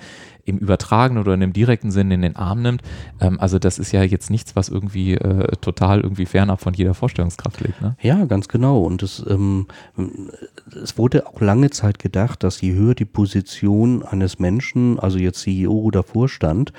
[0.48, 2.82] im übertragenen oder in dem direkten Sinn in den Arm nimmt.
[3.20, 6.93] Ähm, also das ist ja jetzt nichts, was irgendwie äh, total irgendwie fernab von jeder
[6.93, 7.82] Vorstellungskraft liegt.
[7.82, 7.98] Ne?
[8.02, 8.82] Ja, ganz genau.
[8.82, 9.67] Und es, ähm,
[10.82, 15.41] es wurde auch lange Zeit gedacht, dass je höher die Position eines Menschen, also jetzt
[15.41, 16.72] CEO oder Vorstand,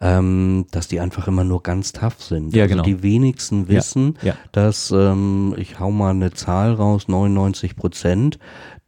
[0.00, 2.54] ähm, dass die einfach immer nur ganz tough sind.
[2.54, 2.84] Ja, also genau.
[2.84, 4.34] die wenigsten wissen, ja, ja.
[4.52, 8.38] dass ähm, ich hau mal eine Zahl raus, 99 Prozent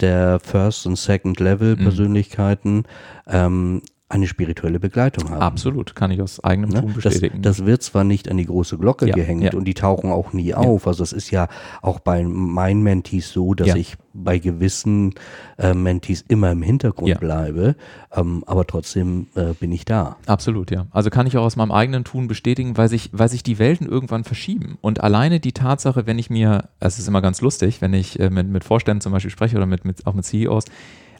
[0.01, 2.85] der First- und Second-Level-Persönlichkeiten mhm.
[3.27, 5.42] ähm, eine spirituelle Begleitung haben.
[5.42, 6.81] Absolut, kann ich aus eigenem ne?
[6.81, 7.42] Tun bestätigen.
[7.42, 9.53] Das, das, wird zwar nicht an die große Glocke ja, gehängt ja.
[9.55, 10.59] und die tauchen auch nie ja.
[10.59, 10.87] auf.
[10.87, 11.49] Also es ist ja
[11.83, 15.14] auch bei meinen Mentees so, dass ich bei gewissen
[15.59, 17.75] äh, Mentees immer im Hintergrund bleibe,
[18.14, 20.16] ähm, aber trotzdem äh, bin ich da.
[20.27, 20.87] Absolut, ja.
[20.92, 23.88] Also kann ich auch aus meinem eigenen Tun bestätigen, weil sich, weil sich die Welten
[23.88, 24.79] irgendwann verschieben.
[24.81, 28.31] Und alleine die Tatsache, wenn ich mir, es ist immer ganz lustig, wenn ich äh,
[28.31, 30.66] mit, mit Vorständen zum Beispiel spreche oder mit, mit, auch mit CEOs,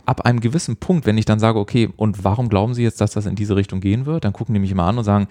[0.07, 3.13] ab einem gewissen Punkt, wenn ich dann sage, okay, und warum glauben Sie jetzt, dass
[3.13, 5.29] das in diese Richtung gehen wird, dann gucken die mich immer an und sagen,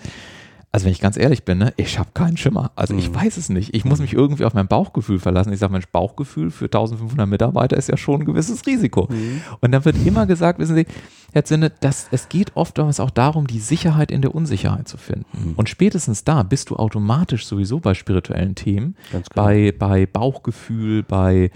[0.76, 2.72] also wenn ich ganz ehrlich bin, ne, ich habe keinen Schimmer.
[2.76, 3.00] Also mhm.
[3.00, 3.74] ich weiß es nicht.
[3.74, 5.54] Ich muss mich irgendwie auf mein Bauchgefühl verlassen.
[5.54, 9.08] Ich sage, Mensch, Bauchgefühl für 1500 Mitarbeiter ist ja schon ein gewisses Risiko.
[9.10, 9.42] Mhm.
[9.62, 10.86] Und dann wird immer gesagt, wissen Sie,
[11.32, 15.26] Herr Zinne, dass es geht oft auch darum, die Sicherheit in der Unsicherheit zu finden.
[15.32, 15.54] Mhm.
[15.56, 18.98] Und spätestens da bist du automatisch sowieso bei spirituellen Themen,
[19.34, 21.52] bei, bei Bauchgefühl, bei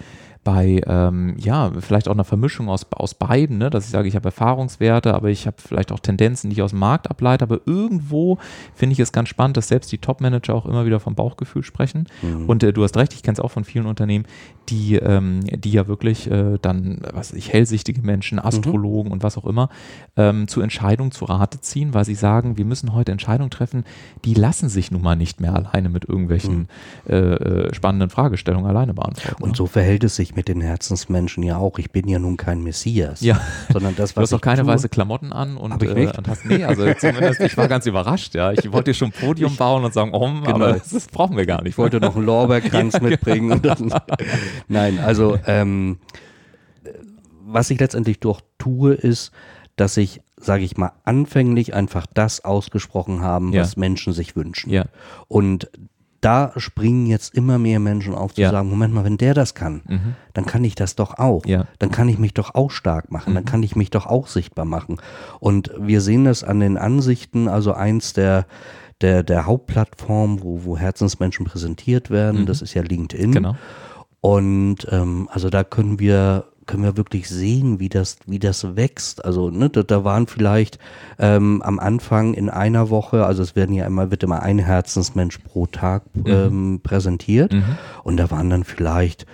[0.50, 3.70] bei, ähm, ja, vielleicht auch einer Vermischung aus, aus beiden, ne?
[3.70, 6.72] dass ich sage, ich habe Erfahrungswerte, aber ich habe vielleicht auch Tendenzen, die ich aus
[6.72, 8.40] dem Markt ableite, aber irgendwo
[8.74, 12.08] finde ich es ganz spannend, dass selbst die Top-Manager auch immer wieder vom Bauchgefühl sprechen.
[12.24, 12.50] Mhm.
[12.50, 14.26] Und äh, du hast recht, ich kenne es auch von vielen Unternehmen,
[14.70, 18.46] die, ähm, die ja wirklich äh, dann, was weiß ich, hellsichtige Menschen, mhm.
[18.46, 19.14] Astrologen mhm.
[19.14, 19.70] und was auch immer,
[20.18, 23.84] ähm, zu Entscheidungen zu Rate ziehen, weil sie sagen, wir müssen heute Entscheidungen treffen,
[24.26, 26.70] die lassen sich nun mal nicht mehr alleine mit irgendwelchen
[27.06, 27.14] mhm.
[27.14, 29.44] äh, äh spannenden Fragestellungen alleine beantworten.
[29.44, 29.56] Und ne?
[29.56, 31.80] so verhält es sich mit den Herzensmenschen ja auch.
[31.80, 33.20] Ich bin ja nun kein Messias.
[33.20, 33.42] Ja.
[33.74, 36.46] Sondern das, was du hast auch keine tue, weiße Klamotten an und, äh, und hast,
[36.46, 38.54] nee, also zumindest, ich war ganz überrascht, ja.
[38.54, 40.56] Ich wollte schon ein Podium bauen und sagen, oh, genau.
[40.56, 41.72] aber das, das, brauchen wir gar nicht.
[41.72, 43.62] Ich wollte noch einen Lorbeerkranz ja, mitbringen.
[43.62, 44.00] Genau.
[44.70, 45.98] Nein, also ähm,
[47.46, 49.32] was ich letztendlich doch tue, ist,
[49.76, 53.62] dass ich, sage ich mal, anfänglich einfach das ausgesprochen haben, ja.
[53.62, 54.70] was Menschen sich wünschen.
[54.70, 54.86] Ja.
[55.28, 55.70] Und
[56.22, 58.52] da springen jetzt immer mehr Menschen auf zu Ja.
[58.52, 60.16] sagen, Moment mal, wenn der das kann, Mhm.
[60.34, 61.46] dann kann ich das doch auch.
[61.46, 61.66] Ja.
[61.80, 64.66] Dann kann ich mich doch auch stark machen, dann kann ich mich doch auch sichtbar
[64.66, 64.98] machen.
[65.40, 68.46] Und wir sehen das an den Ansichten, also eins der
[69.02, 73.32] der, der Hauptplattform, wo, wo Herzensmenschen präsentiert werden, das ist ja LinkedIn.
[73.32, 73.56] Genau.
[74.20, 79.26] Und ähm, also da können wir können wir wirklich sehen, wie das wie das wächst.
[79.26, 80.78] Also ne, da, da waren vielleicht
[81.18, 85.40] ähm, am Anfang in einer Woche, also es werden ja immer wird immer ein Herzensmensch
[85.40, 87.64] pro Tag ähm, präsentiert Mhm.
[88.04, 89.26] und da waren dann vielleicht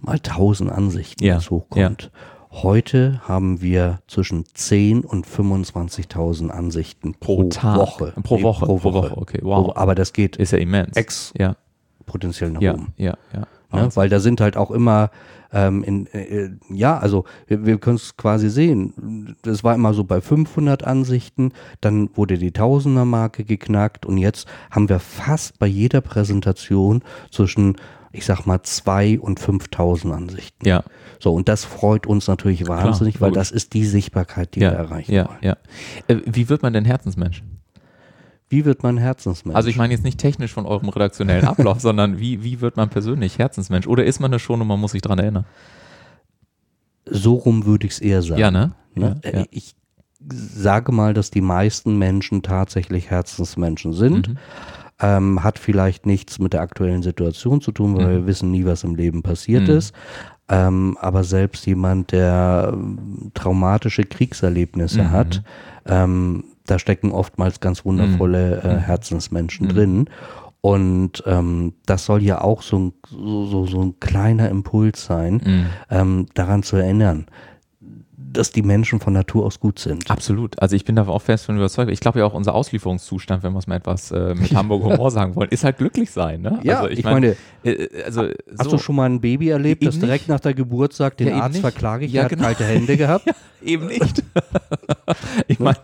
[0.00, 2.10] mal tausend Ansichten, Ja, was hochkommt.
[2.50, 7.76] Heute haben wir zwischen 10 und 25.000 Ansichten pro, Pro Tag.
[7.76, 8.12] Woche.
[8.22, 9.66] Pro Woche, pro Woche, okay, wow.
[9.66, 10.96] Pro- Aber das geht Ist ja immens.
[10.96, 11.56] Ex- ja,
[12.06, 12.92] potenziell nach ja, oben.
[12.96, 13.46] ja, ja.
[13.72, 13.88] Ne?
[13.94, 15.10] Weil da sind halt auch immer,
[15.52, 19.36] ähm, in, äh, ja, also wir, wir können es quasi sehen.
[19.42, 24.88] Das war immer so bei 500 Ansichten, dann wurde die Tausender-Marke geknackt und jetzt haben
[24.88, 27.76] wir fast bei jeder Präsentation zwischen,
[28.12, 30.66] ich sag mal, 2 und 5000 Ansichten.
[30.66, 30.84] Ja,
[31.18, 33.40] So, und das freut uns natürlich wahnsinnig, weil logisch.
[33.40, 35.38] das ist die Sichtbarkeit, die wir ja, erreichen ja, wollen.
[35.42, 35.56] ja.
[36.08, 37.42] Äh, wie wird man denn Herzensmensch?
[38.50, 39.56] Wie wird man Herzensmensch?
[39.56, 42.88] Also ich meine jetzt nicht technisch von eurem redaktionellen Ablauf, sondern wie, wie wird man
[42.88, 43.86] persönlich Herzensmensch?
[43.86, 45.44] Oder ist man das schon und man muss sich dran erinnern?
[47.10, 48.38] so rum würde ich es eher sagen.
[48.40, 48.72] Ja, ne?
[48.94, 49.20] Ne?
[49.24, 49.44] Ja, ja.
[49.50, 49.74] Ich
[50.30, 54.28] sage mal, dass die meisten Menschen tatsächlich Herzensmenschen sind.
[54.28, 54.38] Mhm.
[55.00, 58.10] Ähm, hat vielleicht nichts mit der aktuellen Situation zu tun, weil Mhm.
[58.10, 59.74] wir wissen nie, was im Leben passiert Mhm.
[59.76, 59.94] ist.
[60.50, 62.76] Ähm, aber selbst jemand, der
[63.34, 65.10] traumatische Kriegserlebnisse Mhm.
[65.10, 65.42] hat,
[65.86, 68.78] ähm, da stecken oftmals ganz wundervolle äh, Mhm.
[68.78, 70.08] Herzensmenschen drin.
[70.60, 75.40] Und ähm, das soll ja auch so ein, so, so, so ein kleiner Impuls sein,
[75.44, 75.66] Mhm.
[75.90, 77.26] ähm, daran zu erinnern,
[78.32, 80.10] dass die Menschen von Natur aus gut sind.
[80.10, 80.60] Absolut.
[80.60, 81.90] Also ich bin da auch fest von überzeugt.
[81.90, 85.10] Ich glaube ja auch unser Auslieferungszustand, wenn wir es mal etwas äh, mit Hamburg Humor
[85.10, 86.40] sagen wollen, ist halt glücklich sein.
[86.42, 86.60] Ne?
[86.62, 89.94] Ja, also ich meine, äh, also Hast so, du schon mal ein Baby erlebt, das
[89.96, 90.28] Eben direkt nicht.
[90.28, 91.60] nach der Geburt sagt, den Ja, Arzt nicht.
[91.60, 92.44] verklage ich, Ja, er hat genau.
[92.44, 93.24] kalte Hände gehabt?
[93.60, 94.22] eben nicht.
[95.48, 95.78] ich meine,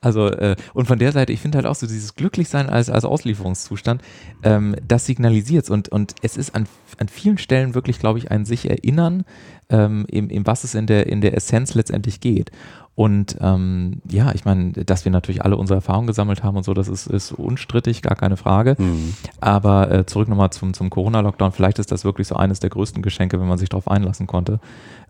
[0.00, 3.04] also äh, und von der Seite, ich finde halt auch so dieses Glücklichsein als, als
[3.04, 4.02] Auslieferungszustand,
[4.42, 6.66] ähm, das signalisiert und und es ist an,
[6.98, 9.24] an vielen Stellen wirklich, glaube ich, ein sich erinnern,
[9.70, 12.50] ähm, im, im was es in der in der Essenz letztendlich geht.
[12.94, 16.74] Und ähm, ja, ich meine, dass wir natürlich alle unsere Erfahrungen gesammelt haben und so,
[16.74, 18.74] das ist, ist unstrittig, gar keine Frage.
[18.76, 19.14] Mhm.
[19.40, 21.52] Aber äh, zurück nochmal zum, zum Corona-Lockdown.
[21.52, 24.58] Vielleicht ist das wirklich so eines der größten Geschenke, wenn man sich darauf einlassen konnte,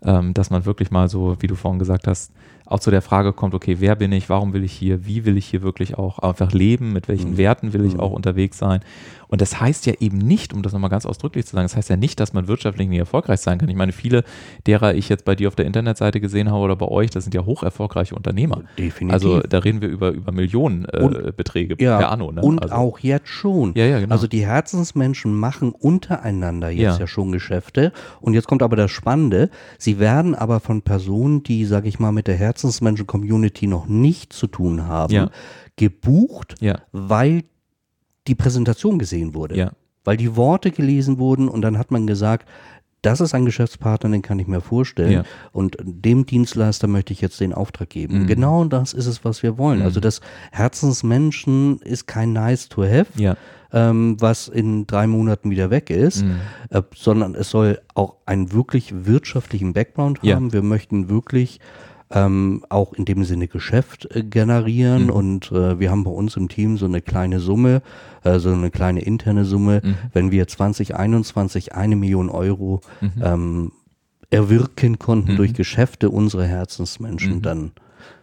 [0.03, 2.31] ähm, dass man wirklich mal so, wie du vorhin gesagt hast,
[2.67, 5.35] auch zu der Frage kommt, okay, wer bin ich, warum will ich hier, wie will
[5.37, 7.37] ich hier wirklich auch einfach leben, mit welchen Mhm.
[7.37, 8.01] Werten will ich Mhm.
[8.01, 8.81] auch unterwegs sein.
[9.29, 11.89] Und das heißt ja eben nicht, um das nochmal ganz ausdrücklich zu sagen, das heißt
[11.89, 13.69] ja nicht, dass man wirtschaftlich nicht erfolgreich sein kann.
[13.69, 14.23] Ich meine, viele
[14.65, 17.33] derer ich jetzt bei dir auf der Internetseite gesehen habe oder bei euch, das sind
[17.35, 18.63] ja hoch erfolgreiche Unternehmer.
[18.77, 19.13] Definitiv.
[19.13, 22.31] Also da reden wir über, über Millionenbeträge äh, ja, per Anno.
[22.31, 22.41] Ne?
[22.41, 23.73] und also, auch jetzt schon.
[23.75, 24.13] Ja, ja, genau.
[24.13, 26.99] Also die Herzensmenschen machen untereinander jetzt Ja.
[26.99, 27.07] ja.
[27.07, 27.91] schon Geschäfte.
[28.21, 29.49] Und jetzt kommt aber das Spannende.
[29.77, 34.47] Sie werden aber von Personen, die, sag ich mal, mit der Herzensmenschen-Community noch nicht zu
[34.47, 35.29] tun haben, Ja.
[35.75, 37.43] gebucht, ja, weil
[38.29, 39.57] die Präsentation gesehen wurde.
[39.57, 39.71] ja.
[40.05, 42.47] weil die Worte gelesen wurden und dann hat man gesagt,
[43.01, 45.11] das ist ein Geschäftspartner, den kann ich mir vorstellen.
[45.11, 45.23] Ja.
[45.51, 48.21] Und dem Dienstleister möchte ich jetzt den Auftrag geben.
[48.23, 48.27] Mhm.
[48.27, 49.79] Genau das ist es, was wir wollen.
[49.79, 49.85] Mhm.
[49.85, 50.19] Also das
[50.51, 53.35] Herzensmenschen ist kein nice to have, Ja.
[53.71, 56.39] ähm, was in drei Monaten wieder weg ist, Mhm.
[56.69, 60.35] äh, sondern es soll auch einen wirklich wirtschaftlichen Background Ja.
[60.35, 60.53] haben.
[60.53, 61.59] Wir möchten wirklich
[62.11, 65.09] ähm, auch in dem Sinne Geschäft äh, generieren Mhm.
[65.11, 67.81] und äh, wir haben bei uns im Team so eine kleine Summe,
[68.23, 69.81] äh, so eine kleine interne Summe.
[69.83, 69.95] Mhm.
[70.13, 73.11] Wenn wir 2021 eine Million Euro Mhm.
[73.23, 73.71] ähm,
[74.31, 75.37] erwirken konnten Mhm.
[75.37, 77.41] durch Geschäfte unserer Herzensmenschen, Mhm.
[77.41, 77.71] dann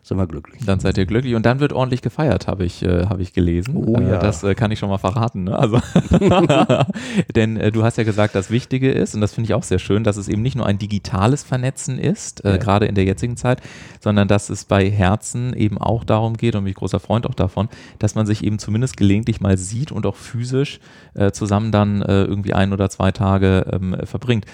[0.03, 0.65] sind wir glücklich.
[0.65, 3.75] Dann seid ihr glücklich und dann wird ordentlich gefeiert, habe ich, äh, hab ich gelesen.
[3.77, 4.19] Oh äh, ja.
[4.19, 5.45] Das äh, kann ich schon mal verraten.
[5.45, 5.59] Ne?
[5.59, 5.81] Also
[7.35, 9.79] Denn äh, du hast ja gesagt, das Wichtige ist, und das finde ich auch sehr
[9.79, 12.57] schön, dass es eben nicht nur ein digitales Vernetzen ist, äh, Ja.
[12.57, 13.61] gerade in der jetzigen Zeit,
[14.01, 17.35] sondern dass es bei Herzen eben auch darum geht, und bin ich großer Freund auch
[17.35, 20.81] davon, dass man sich eben zumindest gelegentlich mal sieht und auch physisch
[21.15, 24.47] äh, zusammen dann äh, irgendwie ein oder zwei Tage ähm, verbringt.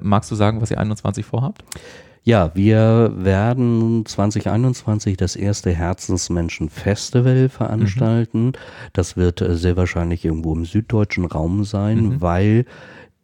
[0.00, 1.64] Magst du sagen, was ihr 21 vorhabt?
[2.22, 8.52] Ja, wir werden 2021 das erste Herzensmenschen-Festival veranstalten.
[8.92, 12.20] Das wird äh, sehr wahrscheinlich irgendwo im süddeutschen Raum sein, Mhm.
[12.20, 12.64] weil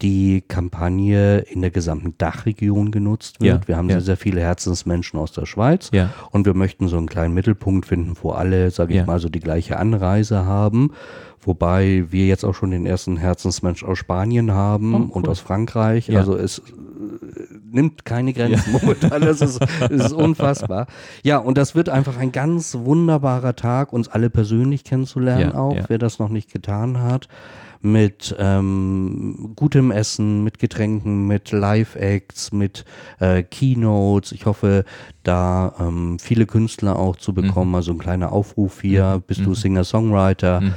[0.02, 3.62] die Kampagne in der gesamten Dachregion genutzt wird.
[3.62, 3.94] Ja, wir haben ja.
[3.96, 6.11] sehr, sehr viele Herzensmenschen aus der Schweiz Ja.
[6.32, 9.40] und wir möchten so einen kleinen Mittelpunkt finden, wo alle, sage ich mal, so die
[9.40, 10.90] gleiche Anreise haben.
[11.40, 15.11] Wobei wir jetzt auch schon den ersten Herzensmensch aus Spanien haben Oh, cool.
[15.12, 16.14] und aus Frankreich.
[16.14, 16.61] Also es
[17.76, 19.20] nimmt keine Grenzen momentan.
[19.20, 20.88] Das ist, das ist unfassbar.
[21.22, 25.76] Ja, und das wird einfach ein ganz wunderbarer Tag, uns alle persönlich kennenzulernen Ja, auch,
[25.76, 25.84] ja.
[25.86, 27.28] wer das noch nicht getan hat.
[27.82, 32.84] mit ähm, gutem Essen, mit Getränken, mit Live-Acts, mit
[33.20, 34.32] äh, Keynotes.
[34.32, 34.84] Ich hoffe,
[35.22, 37.70] da ähm, viele Künstler auch zu bekommen.
[37.70, 37.74] Mhm.
[37.76, 39.16] Also ein kleiner Aufruf hier.
[39.16, 39.22] Mhm.
[39.28, 39.54] Bist du mhm.
[39.54, 40.62] Singer-Songwriter?
[40.62, 40.74] Mhm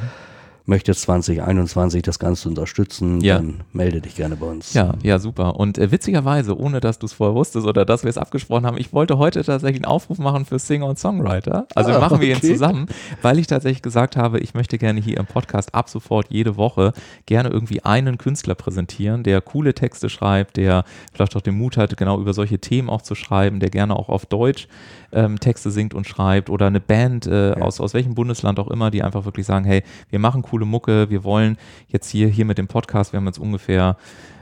[0.70, 3.38] möchtest 2021 das Ganze unterstützen, ja.
[3.38, 4.74] dann melde dich gerne bei uns.
[4.74, 5.56] Ja, ja, super.
[5.56, 8.78] Und äh, witzigerweise, ohne dass du es vorher wusstest oder dass wir es abgesprochen haben,
[8.78, 11.68] ich wollte heute tatsächlich einen Aufruf machen für Singer und Songwriter.
[11.76, 12.28] Also ah, machen okay.
[12.28, 12.88] wir ihn zusammen,
[13.22, 16.94] weil ich tatsächlich gesagt habe, ich möchte gerne hier im Podcast ab sofort jede Woche
[17.26, 21.98] gerne irgendwie einen Künstler präsentieren, der coole Texte schreibt, der vielleicht auch den Mut hat,
[21.98, 24.68] genau über solche Themen auch zu schreiben, der gerne auch auf Deutsch
[25.12, 27.58] ähm, Texte singt und schreibt oder eine Band äh, ja.
[27.58, 31.10] aus, aus welchem Bundesland auch immer, die einfach wirklich sagen, hey, wir machen coole Mucke,
[31.10, 33.98] wir wollen jetzt hier, hier mit dem Podcast, wir haben jetzt ungefähr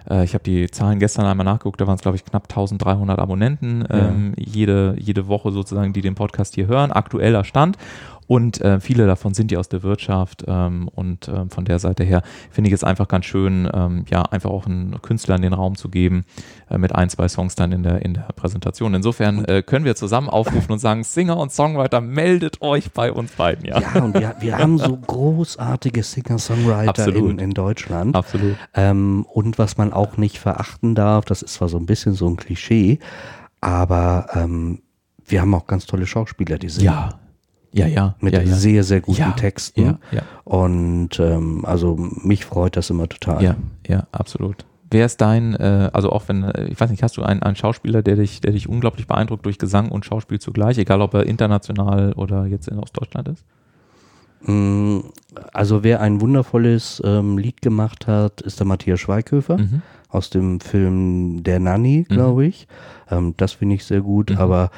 [0.10, 3.20] äh, ich habe die Zahlen gestern einmal nachgeguckt, da waren es, glaube ich, knapp 1300
[3.20, 4.46] Abonnenten ähm, ja.
[4.46, 6.92] jede, jede Woche sozusagen, die den Podcast hier hören.
[6.92, 7.78] Aktueller Stand.
[8.28, 12.04] Und äh, viele davon sind ja aus der Wirtschaft ähm, und äh, von der Seite
[12.04, 15.54] her finde ich es einfach ganz schön, ähm, ja, einfach auch einen Künstler in den
[15.54, 16.26] Raum zu geben
[16.70, 18.94] äh, mit ein, zwei Songs dann in der, in der Präsentation.
[18.94, 23.32] Insofern äh, können wir zusammen aufrufen und sagen, Singer und Songwriter, meldet euch bei uns
[23.32, 23.66] beiden.
[23.66, 28.16] Ja, ja und wir, wir haben so großartige Singer-Songwriter in, in Deutschland.
[28.16, 28.58] Absolut.
[28.74, 32.28] Ähm, und was man auch nicht verachten darf, das ist zwar so ein bisschen so
[32.28, 33.00] ein Klischee,
[33.62, 34.82] aber ähm,
[35.26, 36.86] wir haben auch ganz tolle Schauspieler, die singen.
[36.86, 37.20] Ja,
[37.78, 38.16] ja, ja.
[38.20, 38.56] Mit ja, ja.
[38.56, 39.86] sehr, sehr guten ja, Texten.
[39.86, 40.22] Ja, ja.
[40.44, 43.44] Und ähm, also mich freut das immer total.
[43.44, 43.56] Ja,
[43.88, 44.66] ja, absolut.
[44.90, 47.56] Wer ist dein, äh, also auch wenn, äh, ich weiß nicht, hast du einen, einen
[47.56, 51.26] Schauspieler, der dich, der dich unglaublich beeindruckt durch Gesang und Schauspiel zugleich, egal ob er
[51.26, 53.44] international oder jetzt in Ostdeutschland ist?
[54.42, 55.00] Mm,
[55.52, 59.82] also wer ein wundervolles ähm, Lied gemacht hat, ist der Matthias Schweighöfer mhm.
[60.10, 62.50] aus dem Film Der Nanny, glaube mhm.
[62.50, 62.68] ich.
[63.10, 64.38] Ähm, das finde ich sehr gut, mhm.
[64.38, 64.72] aber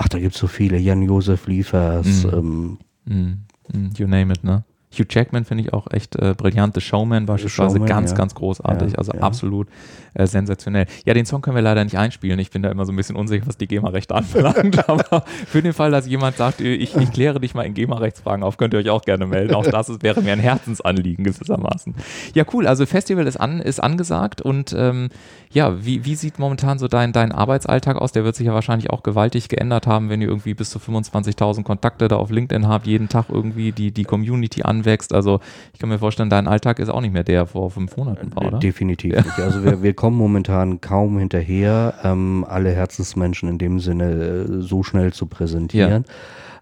[0.00, 2.24] ach, da gibt es so viele, Jan-Josef Liefers.
[2.24, 2.78] Mhm.
[3.06, 3.90] Ähm, mhm.
[3.96, 4.64] You name it, ne?
[4.92, 6.74] Hugh Jackman finde ich auch echt äh, brillant.
[6.74, 8.16] The Showman beispielsweise Showman, ganz, ja.
[8.16, 8.92] ganz großartig.
[8.92, 9.20] Ja, also ja.
[9.20, 9.68] absolut
[10.14, 10.86] äh, sensationell.
[11.04, 12.40] Ja, den Song können wir leider nicht einspielen.
[12.40, 14.88] Ich bin da immer so ein bisschen unsicher, was die GEMA-Rechte anbelangt.
[14.88, 18.42] aber für den Fall, dass jemand sagt, äh, ich, ich kläre dich mal in GEMA-Rechtsfragen
[18.42, 19.54] auf, könnt ihr euch auch gerne melden.
[19.54, 21.94] Auch das ist, wäre mir ein Herzensanliegen gewissermaßen.
[22.34, 22.66] Ja, cool.
[22.66, 25.10] Also Festival ist, an, ist angesagt und ähm,
[25.52, 28.12] ja, wie, wie sieht momentan so dein, dein Arbeitsalltag aus?
[28.12, 31.64] Der wird sich ja wahrscheinlich auch gewaltig geändert haben, wenn ihr irgendwie bis zu 25.000
[31.64, 35.12] Kontakte da auf LinkedIn habt, jeden Tag irgendwie die, die Community anwächst.
[35.12, 35.40] Also
[35.72, 38.46] ich kann mir vorstellen, dein Alltag ist auch nicht mehr der vor fünf Monaten war,
[38.46, 38.58] oder?
[38.60, 39.22] Definitiv ja.
[39.22, 39.38] nicht.
[39.40, 44.84] Also wir, wir kommen momentan kaum hinterher, ähm, alle Herzensmenschen in dem Sinne äh, so
[44.84, 46.04] schnell zu präsentieren.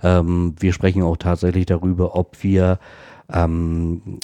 [0.03, 0.21] Ja.
[0.21, 2.79] Ähm, wir sprechen auch tatsächlich darüber, ob wir
[3.31, 4.21] ähm,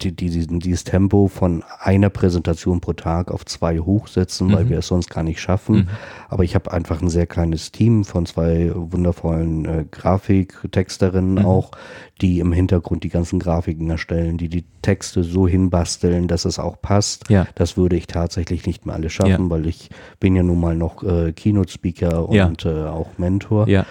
[0.00, 4.52] die, die, dieses Tempo von einer Präsentation pro Tag auf zwei hochsetzen, mhm.
[4.52, 5.76] weil wir es sonst gar nicht schaffen.
[5.76, 5.88] Mhm.
[6.28, 11.44] Aber ich habe einfach ein sehr kleines Team von zwei wundervollen äh, Grafiktexterinnen mhm.
[11.44, 11.72] auch,
[12.20, 16.80] die im Hintergrund die ganzen Grafiken erstellen, die die Texte so hinbasteln, dass es auch
[16.80, 17.28] passt.
[17.30, 17.48] Ja.
[17.56, 19.50] Das würde ich tatsächlich nicht mehr alles schaffen, ja.
[19.50, 19.90] weil ich
[20.20, 22.86] bin ja nun mal noch äh, Keynote-Speaker und ja.
[22.86, 23.66] äh, auch Mentor.
[23.66, 23.84] Ja.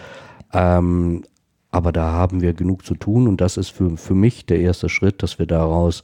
[0.54, 1.24] Ähm,
[1.74, 4.90] aber da haben wir genug zu tun und das ist für, für mich der erste
[4.90, 6.04] Schritt, dass wir daraus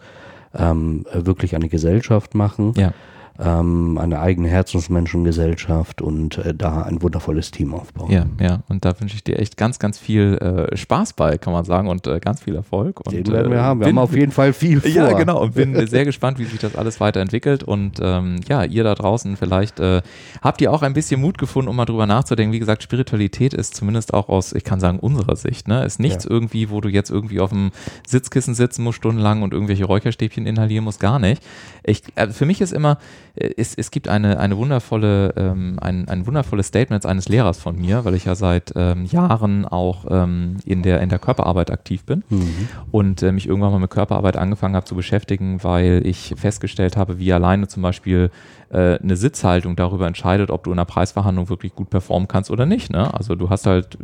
[0.54, 2.74] ähm, wirklich eine Gesellschaft machen.
[2.76, 2.94] Ja
[3.40, 8.12] ähm, eine eigene Herzensmenschengesellschaft und äh, da ein wundervolles Team aufbauen.
[8.12, 11.54] Ja, ja, und da wünsche ich dir echt ganz, ganz viel äh, Spaß bei, kann
[11.54, 13.00] man sagen, und äh, ganz viel Erfolg.
[13.06, 13.80] Und, Den werden wir äh, haben.
[13.80, 14.92] Wir bin, haben auf jeden Fall viel vor.
[14.92, 17.64] Ja, genau, und bin sehr gespannt, wie sich das alles weiterentwickelt.
[17.64, 20.02] Und ähm, ja, ihr da draußen, vielleicht äh,
[20.42, 22.54] habt ihr auch ein bisschen Mut gefunden, um mal drüber nachzudenken.
[22.54, 26.26] Wie gesagt, Spiritualität ist zumindest auch aus, ich kann sagen, unserer Sicht, ne, ist nichts
[26.26, 26.32] ja.
[26.32, 27.72] irgendwie, wo du jetzt irgendwie auf dem
[28.06, 31.42] Sitzkissen sitzen musst stundenlang und irgendwelche Räucherstäbchen inhalieren musst, gar nicht.
[31.90, 32.98] Ich, äh, für mich ist immer,
[33.36, 38.06] es, es gibt eine, eine wundervolle, ähm, ein, ein wundervolles Statement eines Lehrers von mir,
[38.06, 42.24] weil ich ja seit ähm, Jahren auch ähm, in, der, in der Körperarbeit aktiv bin
[42.30, 42.70] mhm.
[42.92, 47.18] und äh, mich irgendwann mal mit Körperarbeit angefangen habe zu beschäftigen, weil ich festgestellt habe,
[47.20, 48.30] wie alleine zum Beispiel
[48.70, 52.66] äh, eine Sitzhaltung darüber entscheidet, ob du in einer Preisverhandlung wirklich gut performen kannst oder
[52.66, 52.92] nicht.
[52.92, 53.14] Ne?
[53.14, 53.98] Also du hast halt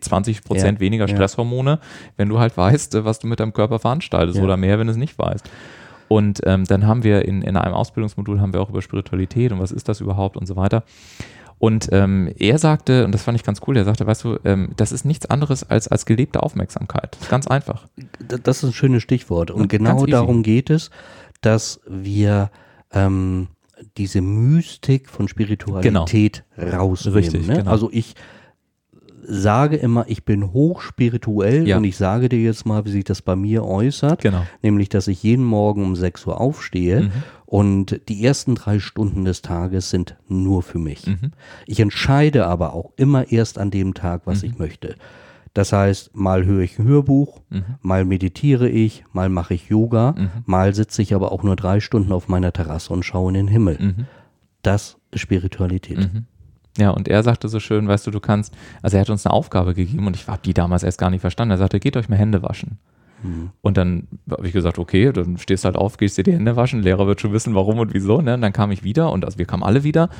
[0.00, 1.78] 20 äh, Prozent ja, weniger Stresshormone, ja.
[2.16, 4.44] wenn du halt weißt, äh, was du mit deinem Körper veranstaltest ja.
[4.44, 5.48] oder mehr, wenn du es nicht weißt.
[6.08, 9.58] Und ähm, dann haben wir in, in einem Ausbildungsmodul haben wir auch über Spiritualität und
[9.58, 10.84] was ist das überhaupt und so weiter.
[11.58, 14.70] Und ähm, er sagte, und das fand ich ganz cool, er sagte, weißt du, ähm,
[14.76, 17.16] das ist nichts anderes als, als gelebte Aufmerksamkeit.
[17.30, 17.86] Ganz einfach.
[18.20, 19.50] Das ist ein schönes Stichwort.
[19.50, 20.90] Und ja, genau darum geht es,
[21.40, 22.50] dass wir
[22.92, 23.48] ähm,
[23.96, 26.76] diese Mystik von Spiritualität genau.
[26.76, 27.18] rausnehmen.
[27.18, 27.56] Richtig, ne?
[27.56, 27.70] genau.
[27.70, 28.14] Also ich
[29.28, 31.76] sage immer, ich bin hochspirituell ja.
[31.76, 34.22] und ich sage dir jetzt mal, wie sich das bei mir äußert.
[34.22, 34.46] Genau.
[34.62, 37.12] Nämlich, dass ich jeden Morgen um 6 Uhr aufstehe mhm.
[37.44, 41.06] und die ersten drei Stunden des Tages sind nur für mich.
[41.06, 41.32] Mhm.
[41.66, 44.48] Ich entscheide aber auch immer erst an dem Tag, was mhm.
[44.48, 44.96] ich möchte.
[45.54, 47.64] Das heißt, mal höre ich ein Hörbuch, mhm.
[47.80, 50.28] mal meditiere ich, mal mache ich Yoga, mhm.
[50.44, 53.48] mal sitze ich aber auch nur drei Stunden auf meiner Terrasse und schaue in den
[53.48, 53.78] Himmel.
[53.80, 54.06] Mhm.
[54.60, 56.10] Das ist Spiritualität.
[56.76, 59.32] Ja, und er sagte so schön, weißt du, du kannst, also er hat uns eine
[59.32, 61.52] Aufgabe gegeben und ich habe die damals erst gar nicht verstanden.
[61.52, 62.78] Er sagte, geht euch mal Hände waschen.
[63.22, 63.50] Mhm.
[63.62, 66.82] Und dann habe ich gesagt, okay, dann stehst halt auf, gehst dir die Hände waschen,
[66.82, 68.20] Lehrer wird schon wissen, warum und wieso.
[68.20, 68.34] Ne?
[68.34, 70.10] Und dann kam ich wieder und also wir kamen alle wieder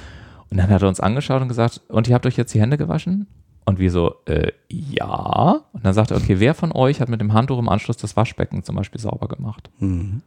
[0.50, 2.76] und dann hat er uns angeschaut und gesagt, und ihr habt euch jetzt die Hände
[2.76, 3.26] gewaschen?
[3.64, 5.60] Und wir so, äh, ja.
[5.72, 8.16] Und dann sagt er, okay, wer von euch hat mit dem Handtuch im Anschluss das
[8.16, 9.70] Waschbecken zum Beispiel sauber gemacht?
[9.80, 10.22] Mhm.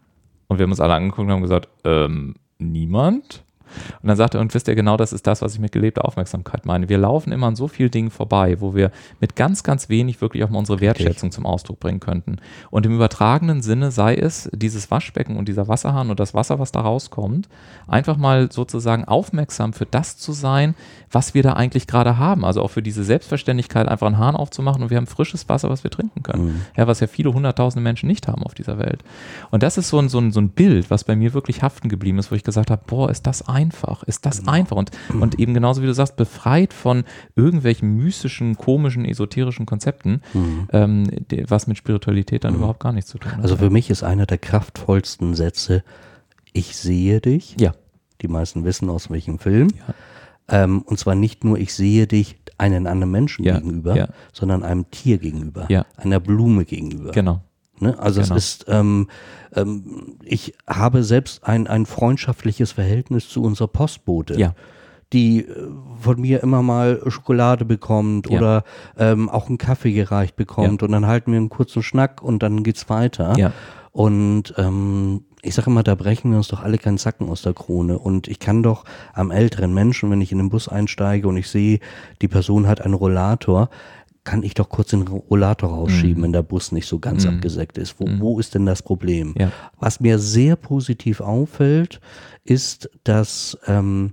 [0.48, 3.44] Und wir haben uns alle angeguckt und haben gesagt, ähm, niemand.
[4.01, 6.05] Und dann sagt er, und wisst ihr genau, das ist das, was ich mit gelebter
[6.05, 6.89] Aufmerksamkeit meine.
[6.89, 10.43] Wir laufen immer an so vielen Dingen vorbei, wo wir mit ganz, ganz wenig wirklich
[10.43, 12.38] auch mal unsere Wertschätzung zum Ausdruck bringen könnten.
[12.69, 16.71] Und im übertragenen Sinne sei es dieses Waschbecken und dieser Wasserhahn und das Wasser, was
[16.71, 17.49] da rauskommt,
[17.88, 20.75] einfach mal sozusagen aufmerksam für das zu sein,
[21.12, 22.45] was wir da eigentlich gerade haben.
[22.45, 25.84] Also auch für diese Selbstverständlichkeit, einfach einen Hahn aufzumachen und wir haben frisches Wasser, was
[25.84, 26.45] wir trinken können.
[26.45, 26.62] Mhm.
[26.77, 29.03] Ja, was ja viele hunderttausende Menschen nicht haben auf dieser Welt.
[29.51, 31.89] Und das ist so ein, so ein, so ein Bild, was bei mir wirklich haften
[31.89, 34.52] geblieben ist, wo ich gesagt habe, boah, ist das einfach, ist das genau.
[34.52, 34.76] einfach.
[34.76, 35.22] Und, mhm.
[35.22, 37.04] und eben genauso wie du sagst, befreit von
[37.36, 40.67] irgendwelchen mystischen, komischen, esoterischen Konzepten, mhm.
[40.72, 41.08] ähm,
[41.48, 42.60] was mit Spiritualität dann mhm.
[42.60, 43.41] überhaupt gar nichts zu tun hat.
[43.41, 45.84] Also für mich ist einer der kraftvollsten Sätze,
[46.54, 47.56] ich sehe dich.
[47.60, 47.74] Ja.
[48.22, 49.69] Die meisten wissen aus welchem Film.
[49.78, 50.63] Ja.
[50.63, 54.08] Ähm, und zwar nicht nur, ich sehe dich einen anderen Menschen ja, gegenüber, ja.
[54.34, 55.86] sondern einem Tier gegenüber, ja.
[55.95, 57.12] einer Blume gegenüber.
[57.12, 57.41] Genau.
[57.82, 57.98] Ne?
[58.00, 58.36] Also genau.
[58.36, 59.08] es ist, ähm,
[59.56, 64.39] ähm, ich habe selbst ein, ein freundschaftliches Verhältnis zu unserer Postbote.
[64.39, 64.54] Ja
[65.13, 68.38] die äh, von mir immer mal Schokolade bekommt ja.
[68.38, 68.63] oder
[68.98, 70.86] ähm, auch einen Kaffee gereicht bekommt ja.
[70.86, 73.34] und dann halten wir einen kurzen Schnack und dann geht's weiter.
[73.38, 73.52] Ja.
[73.92, 77.54] Und ähm, ich sage immer, da brechen wir uns doch alle keinen Zacken aus der
[77.54, 77.98] Krone.
[77.98, 81.50] Und ich kann doch am älteren Menschen, wenn ich in den Bus einsteige und ich
[81.50, 81.80] sehe,
[82.22, 83.70] die Person hat einen Rollator,
[84.30, 86.24] kann ich doch kurz den Rollator rausschieben, mhm.
[86.26, 87.34] wenn der Bus nicht so ganz mhm.
[87.34, 88.00] abgesägt ist.
[88.00, 88.20] Wo, mhm.
[88.20, 89.34] wo ist denn das Problem?
[89.39, 89.52] Ja.
[89.80, 92.00] Was mir sehr positiv auffällt,
[92.44, 94.12] ist, dass ähm,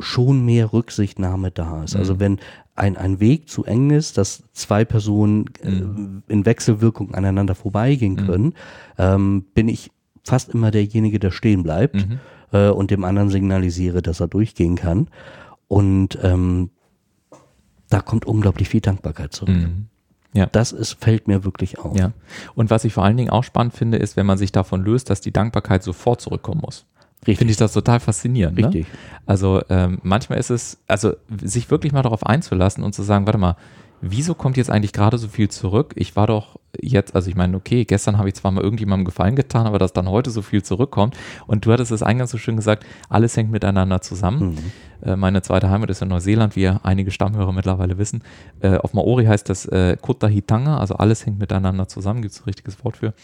[0.00, 1.94] schon mehr Rücksichtnahme da ist.
[1.94, 2.20] Also mhm.
[2.20, 2.38] wenn
[2.74, 6.24] ein, ein Weg zu eng ist, dass zwei Personen äh, mhm.
[6.26, 8.54] in Wechselwirkung aneinander vorbeigehen können,
[8.98, 9.92] ähm, bin ich
[10.24, 12.04] fast immer derjenige, der stehen bleibt
[12.50, 15.06] äh, und dem anderen signalisiere, dass er durchgehen kann.
[15.68, 16.70] Und ähm,
[17.88, 19.54] da kommt unglaublich viel Dankbarkeit zurück.
[19.56, 19.86] Mhm.
[20.32, 20.46] Ja.
[20.46, 21.98] Das ist, fällt mir wirklich auf.
[21.98, 22.12] Ja.
[22.54, 25.08] Und was ich vor allen Dingen auch spannend finde, ist, wenn man sich davon löst,
[25.08, 26.84] dass die Dankbarkeit sofort zurückkommen muss.
[27.22, 27.38] Richtig.
[27.38, 28.58] Finde ich das total faszinierend.
[28.58, 28.66] Ne?
[28.66, 28.86] Richtig.
[28.86, 28.98] Ne?
[29.24, 33.38] Also ähm, manchmal ist es, also sich wirklich mal darauf einzulassen und zu sagen, warte
[33.38, 33.56] mal,
[34.00, 35.94] wieso kommt jetzt eigentlich gerade so viel zurück?
[35.96, 39.36] Ich war doch jetzt, also ich meine, okay, gestern habe ich zwar mal irgendjemandem Gefallen
[39.36, 41.16] getan, aber dass dann heute so viel zurückkommt.
[41.46, 44.50] Und du hattest es eingangs so schön gesagt, alles hängt miteinander zusammen.
[44.50, 44.58] Mhm.
[45.02, 48.22] Äh, meine zweite Heimat ist in Neuseeland, wie einige Stammhörer mittlerweile wissen.
[48.60, 52.44] Äh, auf Maori heißt das äh, Kotahitanga, also alles hängt miteinander zusammen, gibt es ein
[52.44, 53.14] richtiges Wort für.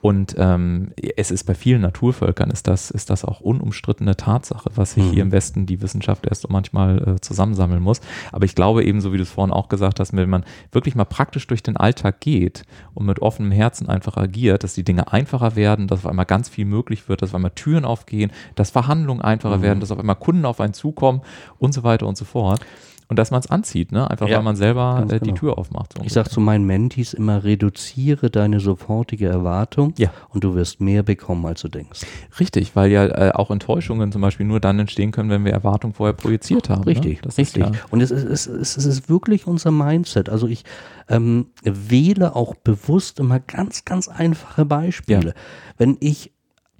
[0.00, 4.92] Und ähm, es ist bei vielen Naturvölkern ist das, ist das auch unumstrittene Tatsache, was
[4.92, 5.10] sich mhm.
[5.10, 8.00] hier im Westen die Wissenschaft erst so manchmal äh, zusammensammeln muss.
[8.30, 10.94] Aber ich glaube eben, so wie du es vorhin auch gesagt hast, wenn man wirklich
[10.94, 15.12] mal praktisch durch den Alltag geht und mit offenem Herzen einfach agiert, dass die Dinge
[15.12, 18.70] einfacher werden, dass auf einmal ganz viel möglich wird, dass auf einmal Türen aufgehen, dass
[18.70, 19.62] Verhandlungen einfacher mhm.
[19.62, 21.22] werden, dass auf einmal Kunden auf einen zukommen
[21.58, 22.60] und so weiter und so fort
[23.08, 24.10] und dass man es anzieht, ne?
[24.10, 25.34] Einfach ja, weil man selber äh, die genau.
[25.36, 25.94] Tür aufmacht.
[25.96, 30.10] So ich sage zu meinen Mentis immer, reduziere deine sofortige Erwartung ja.
[30.30, 32.00] und du wirst mehr bekommen, als du denkst.
[32.40, 35.94] Richtig, weil ja äh, auch Enttäuschungen zum Beispiel nur dann entstehen können, wenn wir Erwartungen
[35.94, 36.84] vorher projiziert haben.
[36.84, 37.32] Richtig, ne?
[37.36, 37.62] richtig.
[37.62, 40.28] Ja und es ist, es, ist, es ist wirklich unser Mindset.
[40.28, 40.64] Also ich
[41.08, 45.34] ähm, wähle auch bewusst immer ganz, ganz einfache Beispiele.
[45.78, 46.32] Wenn ich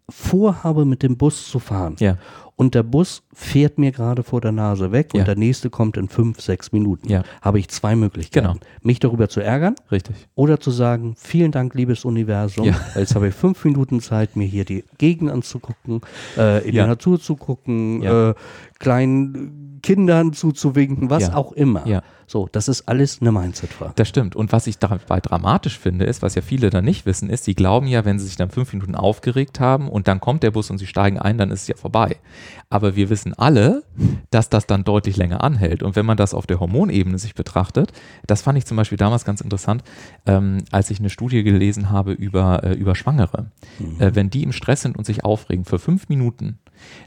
[0.09, 2.17] vorhabe, mit dem Bus zu fahren ja
[2.57, 5.21] und der Bus fährt mir gerade vor der Nase weg ja.
[5.21, 7.23] und der nächste kommt in fünf, sechs Minuten, ja.
[7.42, 8.47] habe ich zwei Möglichkeiten.
[8.47, 8.59] Genau.
[8.83, 10.16] Mich darüber zu ärgern Richtig.
[10.35, 12.75] oder zu sagen, vielen Dank, liebes Universum, ja.
[12.95, 16.01] jetzt habe ich fünf Minuten Zeit, mir hier die Gegend anzugucken,
[16.37, 18.35] äh, in die Natur zu gucken, äh,
[18.79, 21.87] kleinen Kindern zuzuwinken, was auch immer.
[21.87, 22.03] Ja.
[22.27, 23.92] So, das ist alles eine Mindset-Frage.
[23.94, 24.35] Das stimmt.
[24.35, 27.55] Und was ich dabei dramatisch finde, ist, was ja viele dann nicht wissen, ist, sie
[27.55, 30.70] glauben ja, wenn sie sich dann fünf Minuten aufgeregt haben und dann kommt der Bus
[30.70, 32.16] und sie steigen ein, dann ist es ja vorbei.
[32.68, 33.85] Aber wir wissen alle,
[34.31, 35.85] dass das dann deutlich länger anhält.
[35.85, 37.92] Und wenn man das auf der Hormonebene sich betrachtet,
[38.27, 39.85] das fand ich zum Beispiel damals ganz interessant,
[40.27, 43.52] ähm, als ich eine Studie gelesen habe über, äh, über Schwangere.
[43.79, 44.00] Mhm.
[44.00, 46.58] Äh, wenn die im Stress sind und sich aufregen für fünf Minuten,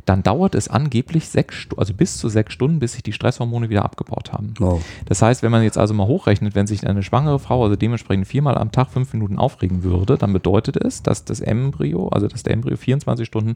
[0.06, 3.86] dann dauert es angeblich sechs, also bis zu sechs Stunden, bis sich die Stresshormone wieder
[3.86, 4.54] abgebaut haben.
[4.60, 4.84] Wow.
[5.06, 8.28] Das heißt, wenn man jetzt also mal hochrechnet, wenn sich eine schwangere Frau also dementsprechend
[8.28, 12.44] viermal am Tag fünf Minuten aufregen würde, dann bedeutet es, dass das Embryo, also dass
[12.44, 13.56] der Embryo 24 Stunden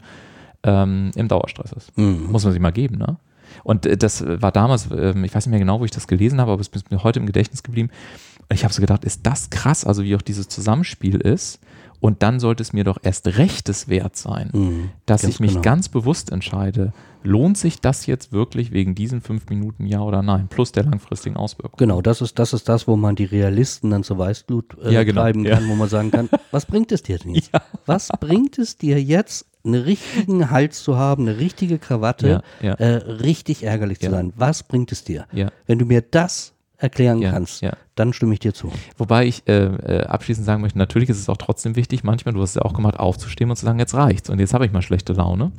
[0.64, 1.98] ähm, im Dauerstress ist.
[1.98, 2.28] Mhm.
[2.32, 3.18] Muss man sich mal geben, ne?
[3.64, 6.40] Und äh, das war damals, äh, ich weiß nicht mehr genau, wo ich das gelesen
[6.42, 7.90] habe, aber es ist mir heute im Gedächtnis geblieben.
[8.50, 11.60] Und ich habe so gedacht, ist das krass, also wie auch dieses Zusammenspiel ist.
[12.04, 15.62] Und dann sollte es mir doch erst rechtes wert sein, mhm, dass ich mich genau.
[15.62, 16.92] ganz bewusst entscheide,
[17.24, 21.38] lohnt sich das jetzt wirklich wegen diesen fünf Minuten ja oder nein, plus der langfristigen
[21.38, 21.78] Auswirkungen.
[21.78, 25.06] Genau, das ist das, ist das wo man die Realisten dann zur Weißblut äh, ja,
[25.06, 25.70] genau, treiben kann, ja.
[25.70, 27.54] wo man sagen kann, was bringt es dir denn jetzt?
[27.54, 27.62] Ja.
[27.86, 33.64] Was bringt es dir jetzt, einen richtigen Hals zu haben, eine richtige Krawatte, äh, richtig
[33.64, 34.34] ärgerlich zu sein?
[34.36, 35.26] Was bringt es dir?
[35.68, 36.53] Wenn du mir das
[36.84, 37.74] erklären ja, kannst, ja.
[37.96, 38.72] dann stimme ich dir zu.
[38.98, 42.42] Wobei ich äh, äh, abschließend sagen möchte, natürlich ist es auch trotzdem wichtig, manchmal, du
[42.42, 44.72] hast es ja auch gemacht, aufzustehen und zu sagen, jetzt reicht's und jetzt habe ich
[44.72, 45.52] mal schlechte Laune.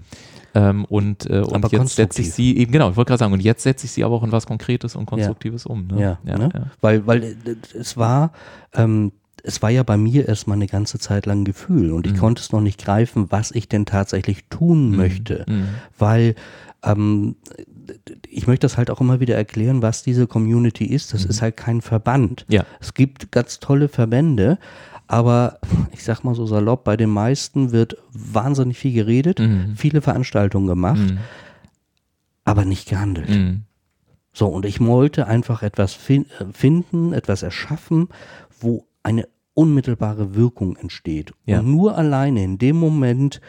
[0.57, 3.41] Ähm, und äh, und jetzt setze ich sie eben, genau, ich wollte gerade sagen, und
[3.41, 5.71] jetzt setze ich sie aber auch in was Konkretes und Konstruktives ja.
[5.71, 5.89] um.
[5.89, 6.19] Ne?
[6.25, 6.71] Ja, ne?
[6.81, 8.33] Weil, weil äh, es war,
[8.73, 9.11] ähm,
[9.43, 12.19] es war ja bei mir erstmal eine ganze Zeit lang ein Gefühl und ich mhm.
[12.19, 14.97] konnte es noch nicht greifen, was ich denn tatsächlich tun mhm.
[14.97, 15.45] möchte.
[15.49, 15.69] Mhm.
[15.99, 16.35] Weil
[16.85, 17.35] ähm,
[18.29, 21.15] ich möchte das halt auch immer wieder erklären, was diese Community ist.
[21.15, 21.31] Das mhm.
[21.31, 22.45] ist halt kein Verband.
[22.49, 22.65] Ja.
[22.81, 24.59] Es gibt ganz tolle Verbände,
[25.07, 25.59] aber
[25.93, 29.75] ich sag mal so salopp, bei den meisten wird wahnsinnig viel geredet, mhm.
[29.77, 31.19] viele Veranstaltungen gemacht, mhm.
[32.45, 33.31] aber nicht gehandelt.
[33.31, 33.63] Mhm.
[34.33, 38.09] So, und ich wollte einfach etwas fin äh, finden, etwas erschaffen,
[38.59, 41.33] wo eine unmittelbare Wirkung entsteht.
[41.47, 41.61] Ja.
[41.61, 43.41] Und nur alleine in dem Moment,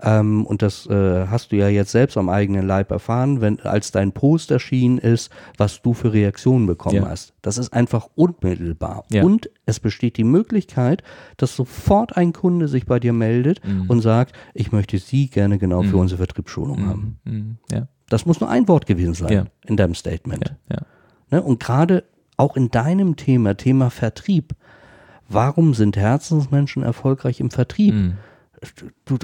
[0.00, 3.90] ähm, und das äh, hast du ja jetzt selbst am eigenen Leib erfahren, wenn als
[3.90, 7.08] dein Post erschienen ist, was du für Reaktionen bekommen ja.
[7.08, 7.34] hast.
[7.42, 9.04] Das ist einfach unmittelbar.
[9.10, 9.24] Ja.
[9.24, 11.02] Und es besteht die Möglichkeit,
[11.36, 13.86] dass sofort ein Kunde sich bei dir meldet mhm.
[13.88, 15.88] und sagt, ich möchte Sie gerne genau mhm.
[15.88, 16.88] für unsere Vertriebsschulung mhm.
[16.88, 17.18] haben.
[17.24, 17.56] Mhm.
[17.72, 17.88] Ja.
[18.08, 20.54] Das muss nur ein Wort gewesen sein in deinem Statement.
[21.30, 21.42] Ne?
[21.42, 22.04] Und gerade
[22.36, 24.54] auch in deinem Thema, Thema Vertrieb,
[25.28, 27.94] warum sind Herzensmenschen erfolgreich im Vertrieb?
[27.94, 28.14] Mhm.
[29.04, 29.18] Du,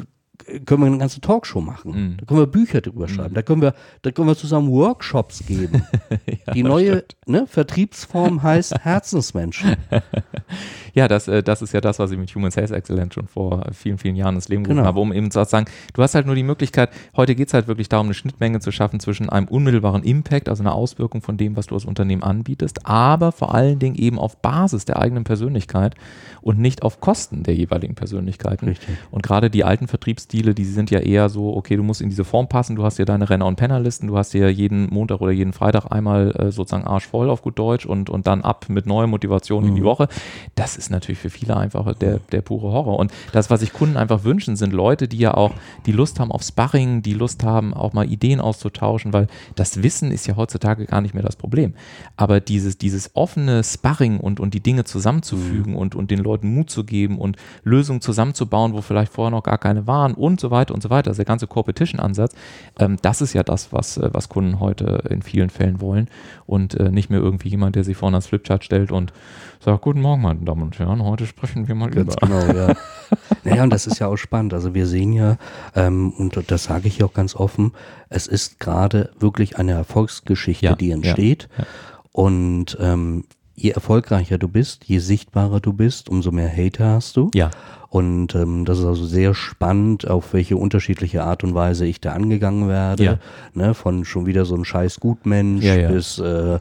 [0.66, 1.92] können wir eine ganze Talkshow machen.
[1.92, 2.16] Mhm.
[2.18, 3.30] Da können wir Bücher drüber schreiben.
[3.30, 3.34] Mhm.
[3.34, 5.86] Da können wir, da können wir zusammen Workshops geben.
[6.46, 9.76] ja, Die neue ne, Vertriebsform heißt Herzensmenschen.
[10.94, 13.64] ja, das, äh, das ist ja das, was ich mit Human Sales Excellence schon vor
[13.72, 14.86] vielen, vielen Jahren ins Leben gerufen genau.
[14.86, 17.66] habe, um eben zu sagen, du hast halt nur die Möglichkeit, heute geht es halt
[17.66, 21.56] wirklich darum, eine Schnittmenge zu schaffen zwischen einem unmittelbaren Impact, also einer Auswirkung von dem,
[21.56, 25.94] was du als Unternehmen anbietest, aber vor allen Dingen eben auf Basis der eigenen Persönlichkeit
[26.40, 28.68] und nicht auf Kosten der jeweiligen Persönlichkeiten.
[28.68, 28.96] Richtig.
[29.10, 32.24] Und gerade die alten Vertriebsstile, die sind ja eher so, okay, du musst in diese
[32.24, 35.32] Form passen, du hast ja deine Renner- und Pennerlisten, du hast ja jeden Montag oder
[35.32, 38.86] jeden Freitag einmal äh, sozusagen Arsch voll auf gut Deutsch und, und dann ab mit
[38.86, 39.70] neuer Motivation mhm.
[39.70, 39.86] in die mhm.
[39.86, 40.08] Woche.
[40.54, 42.98] Das ist natürlich für viele einfach der, der pure Horror.
[42.98, 45.52] Und das, was sich Kunden einfach wünschen, sind Leute, die ja auch
[45.86, 50.10] die Lust haben auf Sparring, die Lust haben, auch mal Ideen auszutauschen, weil das Wissen
[50.10, 51.74] ist ja heutzutage gar nicht mehr das Problem.
[52.16, 55.78] Aber dieses, dieses offene Sparring und, und die Dinge zusammenzufügen mhm.
[55.78, 59.42] und, und den Leuten Leuten Mut zu geben und Lösungen zusammenzubauen, wo vielleicht vorher noch
[59.42, 61.10] gar keine waren und so weiter und so weiter.
[61.10, 62.34] Also der ganze Competition-Ansatz,
[62.78, 66.08] ähm, das ist ja das, was, äh, was Kunden heute in vielen Fällen wollen
[66.46, 69.12] und äh, nicht mehr irgendwie jemand, der sich vorne ans Flipchart stellt und
[69.60, 72.26] sagt, guten Morgen, meine Damen und Herren, heute sprechen wir mal Ganz über.
[72.26, 72.74] Genau, ja.
[73.44, 74.54] naja, und das ist ja auch spannend.
[74.54, 75.36] Also wir sehen ja,
[75.74, 77.72] ähm, und das sage ich auch ganz offen,
[78.08, 81.48] es ist gerade wirklich eine Erfolgsgeschichte, ja, die entsteht.
[81.56, 81.70] Ja, ja.
[82.12, 87.30] Und ähm, je erfolgreicher du bist, je sichtbarer du bist, umso mehr Hater hast du.
[87.34, 87.50] Ja.
[87.94, 92.10] Und ähm, das ist also sehr spannend, auf welche unterschiedliche Art und Weise ich da
[92.10, 93.04] angegangen werde.
[93.04, 93.18] Ja.
[93.54, 95.88] Ne, von schon wieder so ein scheiß Gutmensch ja, ja.
[95.92, 96.58] bis äh,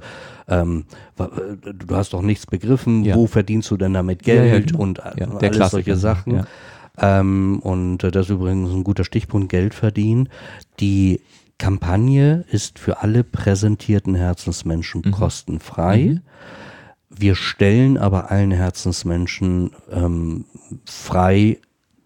[0.48, 0.86] ähm,
[1.18, 3.16] du hast doch nichts begriffen, ja.
[3.16, 4.84] wo verdienst du denn damit Geld genau.
[4.84, 5.70] und ja, alles Klassiker.
[5.70, 6.46] solche Sachen.
[7.00, 10.30] Ähm, und äh, das ist übrigens ein guter Stichpunkt, Geld verdienen.
[10.80, 11.20] Die
[11.58, 15.12] Kampagne ist für alle präsentierten Herzensmenschen mhm.
[15.12, 15.98] kostenfrei.
[15.98, 16.22] Mhm.
[17.18, 20.46] Wir stellen aber allen Herzensmenschen ähm,
[20.86, 21.60] frei,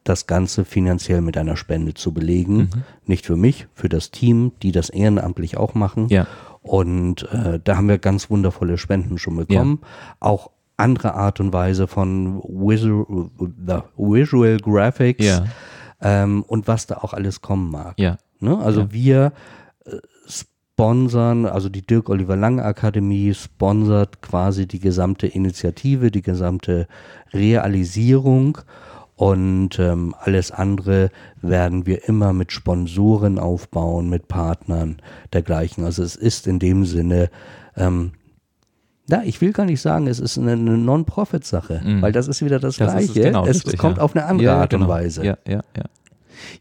[0.03, 2.57] das Ganze finanziell mit einer Spende zu belegen.
[2.57, 2.69] Mhm.
[3.05, 6.07] Nicht für mich, für das Team, die das ehrenamtlich auch machen.
[6.09, 6.27] Ja.
[6.61, 9.79] Und äh, da haben wir ganz wundervolle Spenden schon bekommen.
[9.81, 9.87] Ja.
[10.19, 13.29] Auch andere Art und Weise von Visual,
[13.97, 15.45] Visual Graphics ja.
[16.01, 17.95] ähm, und was da auch alles kommen mag.
[17.97, 18.17] Ja.
[18.39, 18.57] Ne?
[18.57, 19.33] Also wir
[20.77, 26.87] sponsern, also die Dirk Oliver Lang Akademie sponsert quasi die gesamte Initiative, die gesamte
[27.33, 28.59] Realisierung
[29.15, 31.09] und ähm, alles andere
[31.41, 34.97] werden wir immer mit Sponsoren aufbauen, mit Partnern
[35.33, 35.83] dergleichen.
[35.83, 37.31] Also es ist in dem Sinne
[37.75, 38.11] ähm,
[39.09, 42.01] ja, ich will gar nicht sagen, es ist eine, eine Non-Profit-Sache, mm.
[42.01, 43.21] weil das ist wieder das, das Gleiche.
[43.21, 44.03] Genau, es kommt ja.
[44.03, 44.83] auf eine andere ja, Art genau.
[44.83, 45.25] und Weise.
[45.25, 45.83] Ja, ja, ja.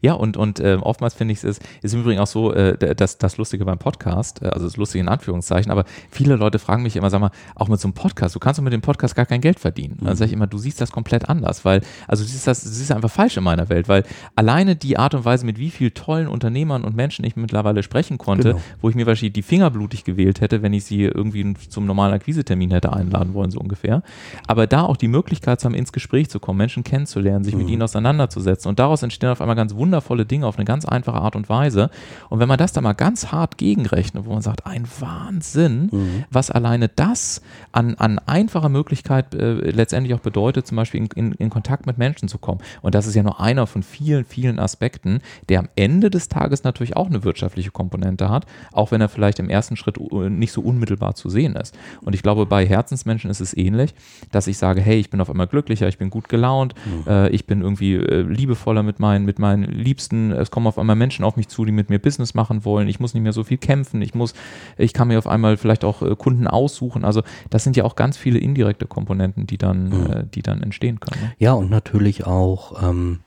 [0.01, 3.17] Ja, und, und äh, oftmals finde ich es, ist im Übrigen auch so, äh, das,
[3.17, 6.95] das Lustige beim Podcast, äh, also das Lustige in Anführungszeichen, aber viele Leute fragen mich
[6.95, 9.25] immer, sag mal, auch mit so einem Podcast, du kannst doch mit dem Podcast gar
[9.25, 9.97] kein Geld verdienen.
[9.99, 10.05] Mhm.
[10.05, 12.79] Dann sage ich immer, du siehst das komplett anders, weil, also du siehst das, das
[12.79, 14.03] ist einfach falsch in meiner Welt, weil
[14.35, 18.17] alleine die Art und Weise, mit wie vielen tollen Unternehmern und Menschen ich mittlerweile sprechen
[18.17, 18.61] konnte, genau.
[18.81, 22.13] wo ich mir wahrscheinlich die Finger blutig gewählt hätte, wenn ich sie irgendwie zum normalen
[22.13, 24.03] Akquisetermin hätte einladen wollen, so ungefähr.
[24.47, 27.61] Aber da auch die Möglichkeit zu haben, ins Gespräch zu kommen, Menschen kennenzulernen, sich mhm.
[27.61, 31.17] mit ihnen auseinanderzusetzen und daraus entstehen auf einmal ganz wundervolle Dinge auf eine ganz einfache
[31.17, 31.89] Art und Weise.
[32.29, 36.23] Und wenn man das da mal ganz hart gegenrechnet, wo man sagt, ein Wahnsinn, mhm.
[36.31, 37.41] was alleine das
[37.71, 41.97] an, an einfacher Möglichkeit äh, letztendlich auch bedeutet, zum Beispiel in, in, in Kontakt mit
[41.97, 42.61] Menschen zu kommen.
[42.81, 46.63] Und das ist ja nur einer von vielen, vielen Aspekten, der am Ende des Tages
[46.63, 50.51] natürlich auch eine wirtschaftliche Komponente hat, auch wenn er vielleicht im ersten Schritt äh, nicht
[50.51, 51.77] so unmittelbar zu sehen ist.
[52.01, 53.93] Und ich glaube, bei Herzensmenschen ist es ähnlich,
[54.31, 57.11] dass ich sage, hey, ich bin auf einmal glücklicher, ich bin gut gelaunt, mhm.
[57.11, 60.95] äh, ich bin irgendwie äh, liebevoller mit meinen, mit meinen Liebsten, es kommen auf einmal
[60.95, 63.43] Menschen auf mich zu, die mit mir Business machen wollen, ich muss nicht mehr so
[63.43, 64.33] viel kämpfen, ich muss,
[64.77, 67.05] ich kann mir auf einmal vielleicht auch äh, Kunden aussuchen.
[67.05, 70.11] Also das sind ja auch ganz viele indirekte Komponenten, die dann, mhm.
[70.11, 71.21] Äh, die dann entstehen können.
[71.21, 71.31] Ne?
[71.39, 73.19] Ja, und natürlich auch ähm,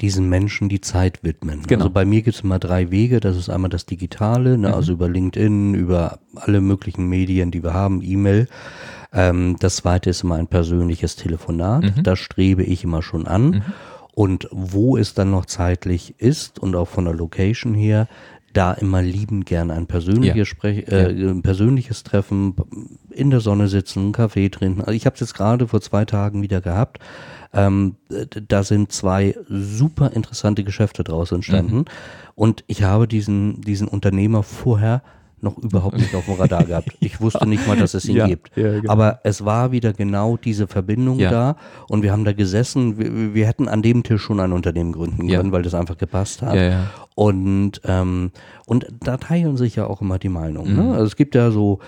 [0.00, 1.62] diesen Menschen die Zeit widmen.
[1.66, 1.84] Genau.
[1.84, 3.20] Also bei mir gibt es immer drei Wege.
[3.20, 4.74] Das ist einmal das Digitale, ne, mhm.
[4.74, 8.48] also über LinkedIn, über alle möglichen Medien, die wir haben, E-Mail.
[9.12, 11.82] Ähm, das zweite ist immer ein persönliches Telefonat.
[11.82, 12.02] Mhm.
[12.02, 13.62] Das strebe ich immer schon an.
[14.20, 18.06] Und wo es dann noch zeitlich ist und auch von der Location her,
[18.52, 20.44] da immer liebend gern ein persönliches, ja.
[20.44, 21.32] Sprech, äh, ja.
[21.40, 22.54] persönliches Treffen,
[23.08, 24.82] in der Sonne sitzen, einen Kaffee trinken.
[24.82, 26.98] Also ich habe es jetzt gerade vor zwei Tagen wieder gehabt.
[27.54, 27.96] Ähm,
[28.46, 31.76] da sind zwei super interessante Geschäfte draus entstanden.
[31.76, 31.84] Mhm.
[32.34, 35.02] Und ich habe diesen, diesen Unternehmer vorher
[35.42, 36.88] noch überhaupt nicht auf dem Radar gehabt.
[37.00, 38.56] Ich wusste nicht mal, dass es ihn ja, gibt.
[38.56, 38.92] Ja, genau.
[38.92, 41.30] Aber es war wieder genau diese Verbindung ja.
[41.30, 41.56] da
[41.88, 42.98] und wir haben da gesessen.
[42.98, 46.42] Wir, wir, hätten an dem Tisch schon ein Unternehmen gründen können, weil das einfach gepasst
[46.42, 46.56] hat.
[47.14, 48.30] Und, ähm,
[48.66, 50.76] und da teilen sich ja auch immer die Meinungen.
[50.76, 50.82] Ne?
[50.82, 50.92] Mhm.
[50.92, 51.80] Also es gibt ja so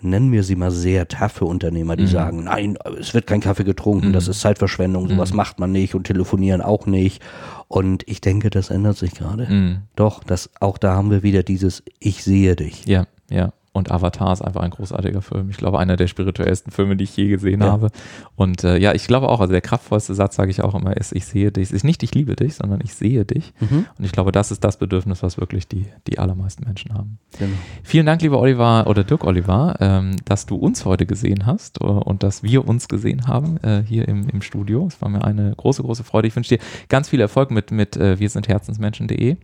[0.00, 2.08] nennen wir sie mal sehr taffe Unternehmer, die mhm.
[2.08, 4.12] sagen, nein, es wird kein Kaffee getrunken, mhm.
[4.12, 5.36] das ist Zeitverschwendung, sowas mhm.
[5.36, 7.22] macht man nicht und telefonieren auch nicht.
[7.68, 9.46] Und ich denke, das ändert sich gerade.
[9.46, 9.78] Mhm.
[9.96, 12.86] Doch, das, auch da haben wir wieder dieses Ich sehe dich.
[12.86, 13.52] Ja, ja.
[13.78, 15.50] Und Avatar ist einfach ein großartiger Film.
[15.50, 17.68] Ich glaube, einer der spirituellsten Filme, die ich je gesehen ja.
[17.68, 17.90] habe.
[18.36, 21.12] Und äh, ja, ich glaube auch, also der kraftvollste Satz, sage ich auch immer, ist,
[21.12, 21.68] ich sehe dich.
[21.68, 23.52] Es ist nicht, ich liebe dich, sondern ich sehe dich.
[23.60, 23.86] Mhm.
[23.98, 27.18] Und ich glaube, das ist das Bedürfnis, was wirklich die, die allermeisten Menschen haben.
[27.38, 27.56] Genau.
[27.82, 31.86] Vielen Dank, lieber Oliver oder Dirk Oliver, ähm, dass du uns heute gesehen hast uh,
[31.86, 34.86] und dass wir uns gesehen haben äh, hier im, im Studio.
[34.86, 36.28] Es war mir eine große, große Freude.
[36.28, 39.36] Ich wünsche dir ganz viel Erfolg mit, mit äh, wir sind Herzensmenschen.de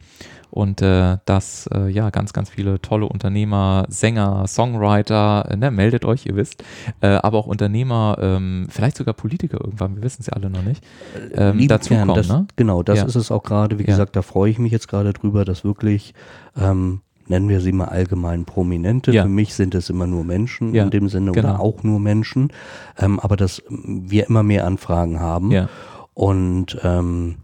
[0.51, 6.05] und äh, dass äh, ja ganz, ganz viele tolle Unternehmer, Sänger, Songwriter, äh, ne, meldet
[6.05, 6.63] euch, ihr wisst,
[7.01, 10.63] äh, aber auch Unternehmer, ähm, vielleicht sogar Politiker irgendwann, wir wissen es ja alle noch
[10.63, 10.85] nicht,
[11.33, 12.15] äh, ähm, dazu kommen.
[12.15, 12.47] Das, ne?
[12.57, 13.05] Genau, das ja.
[13.05, 13.89] ist es auch gerade, wie ja.
[13.89, 16.15] gesagt, da freue ich mich jetzt gerade drüber, dass wirklich
[16.57, 19.13] ähm, nennen wir sie mal allgemein Prominente.
[19.13, 19.23] Ja.
[19.23, 21.49] Für mich sind es immer nur Menschen ja, in dem Sinne genau.
[21.49, 22.53] oder auch nur Menschen.
[22.99, 25.51] Ähm, aber dass wir immer mehr Anfragen haben.
[25.51, 25.69] Ja.
[26.13, 27.37] Und ähm,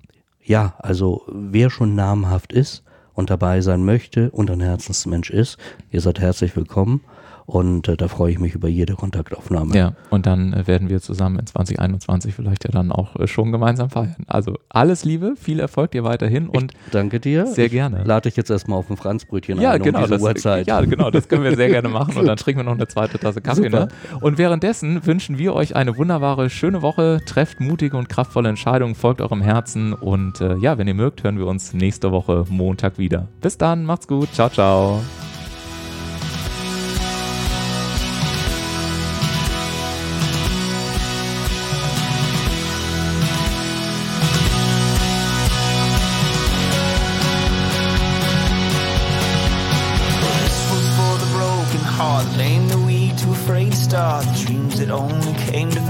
[0.43, 2.85] ja, also wer schon namhaft ist,
[3.21, 5.59] und dabei sein möchte und ein Herzensmensch ist,
[5.93, 7.03] ihr seid herzlich willkommen.
[7.47, 9.77] Und äh, da freue ich mich über jede Kontaktaufnahme.
[9.77, 13.53] Ja, und dann äh, werden wir zusammen in 2021 vielleicht ja dann auch äh, schon
[13.53, 14.17] gemeinsam feiern.
[14.27, 17.47] Also alles Liebe, viel Erfolg dir weiterhin und ich danke dir.
[17.47, 18.03] Sehr ich gerne.
[18.05, 20.67] Lade ich jetzt erstmal auf ein Franzbrötchen ja, ein genau, um diese das, Uhrzeit.
[20.67, 23.19] Ja, genau, das können wir sehr gerne machen und dann trinken wir noch eine zweite
[23.19, 23.69] Tasse Kaffee.
[23.69, 23.89] Ne?
[24.21, 27.21] Und währenddessen wünschen wir euch eine wunderbare, schöne Woche.
[27.27, 31.39] Trefft mutige und kraftvolle Entscheidungen, folgt eurem Herzen und äh, ja, wenn ihr mögt, hören
[31.39, 33.29] wir uns nächste Woche Montag wieder.
[33.41, 34.33] Bis dann, macht's gut.
[34.33, 35.01] Ciao, ciao.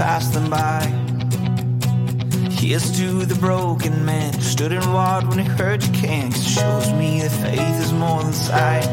[0.01, 0.81] Pass them by.
[2.51, 6.31] Here's to the broken man who stood and walked when he heard you can.
[6.31, 8.89] Cause it shows me that faith is more than sight.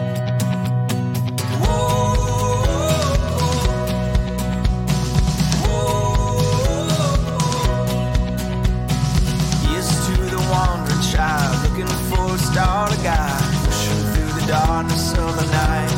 [9.67, 15.13] Here's to the wandering child looking for a star to guide, pushing through the darkness
[15.13, 15.93] of the night.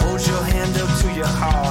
[0.00, 1.63] Hold your hand up to your heart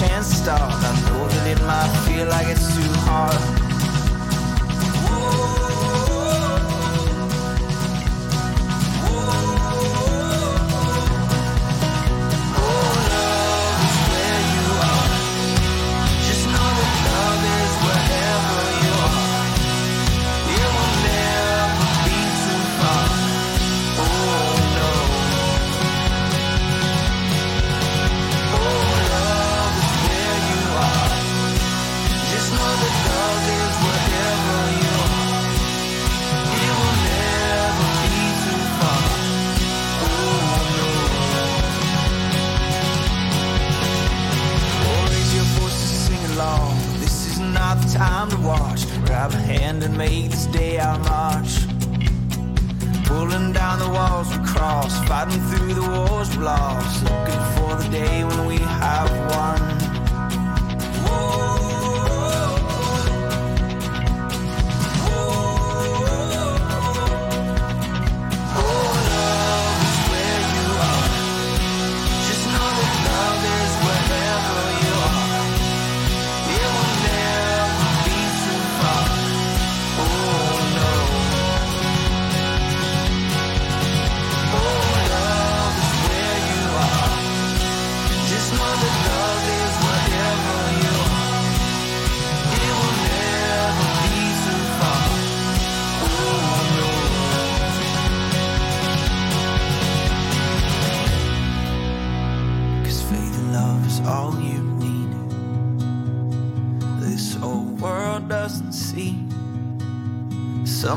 [0.00, 0.52] chance to.
[0.52, 2.59] I know that it might feel like it's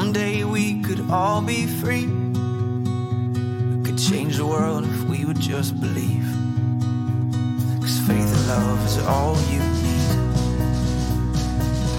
[0.03, 2.07] Someday we could all be free.
[2.07, 6.27] We could change the world if we would just believe.
[7.79, 10.09] Cause faith and love is all you need.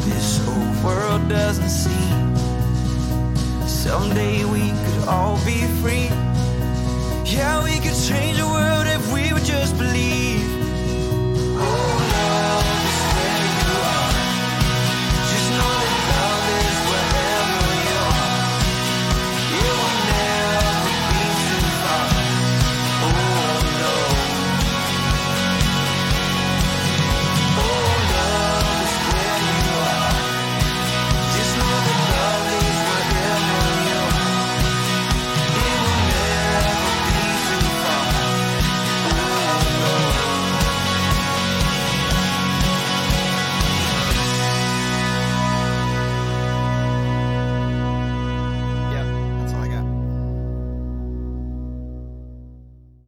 [0.05, 2.07] This whole world doesn't see.
[3.67, 6.11] Someday we could all be free.
[7.25, 8.65] Yeah, we could change the world.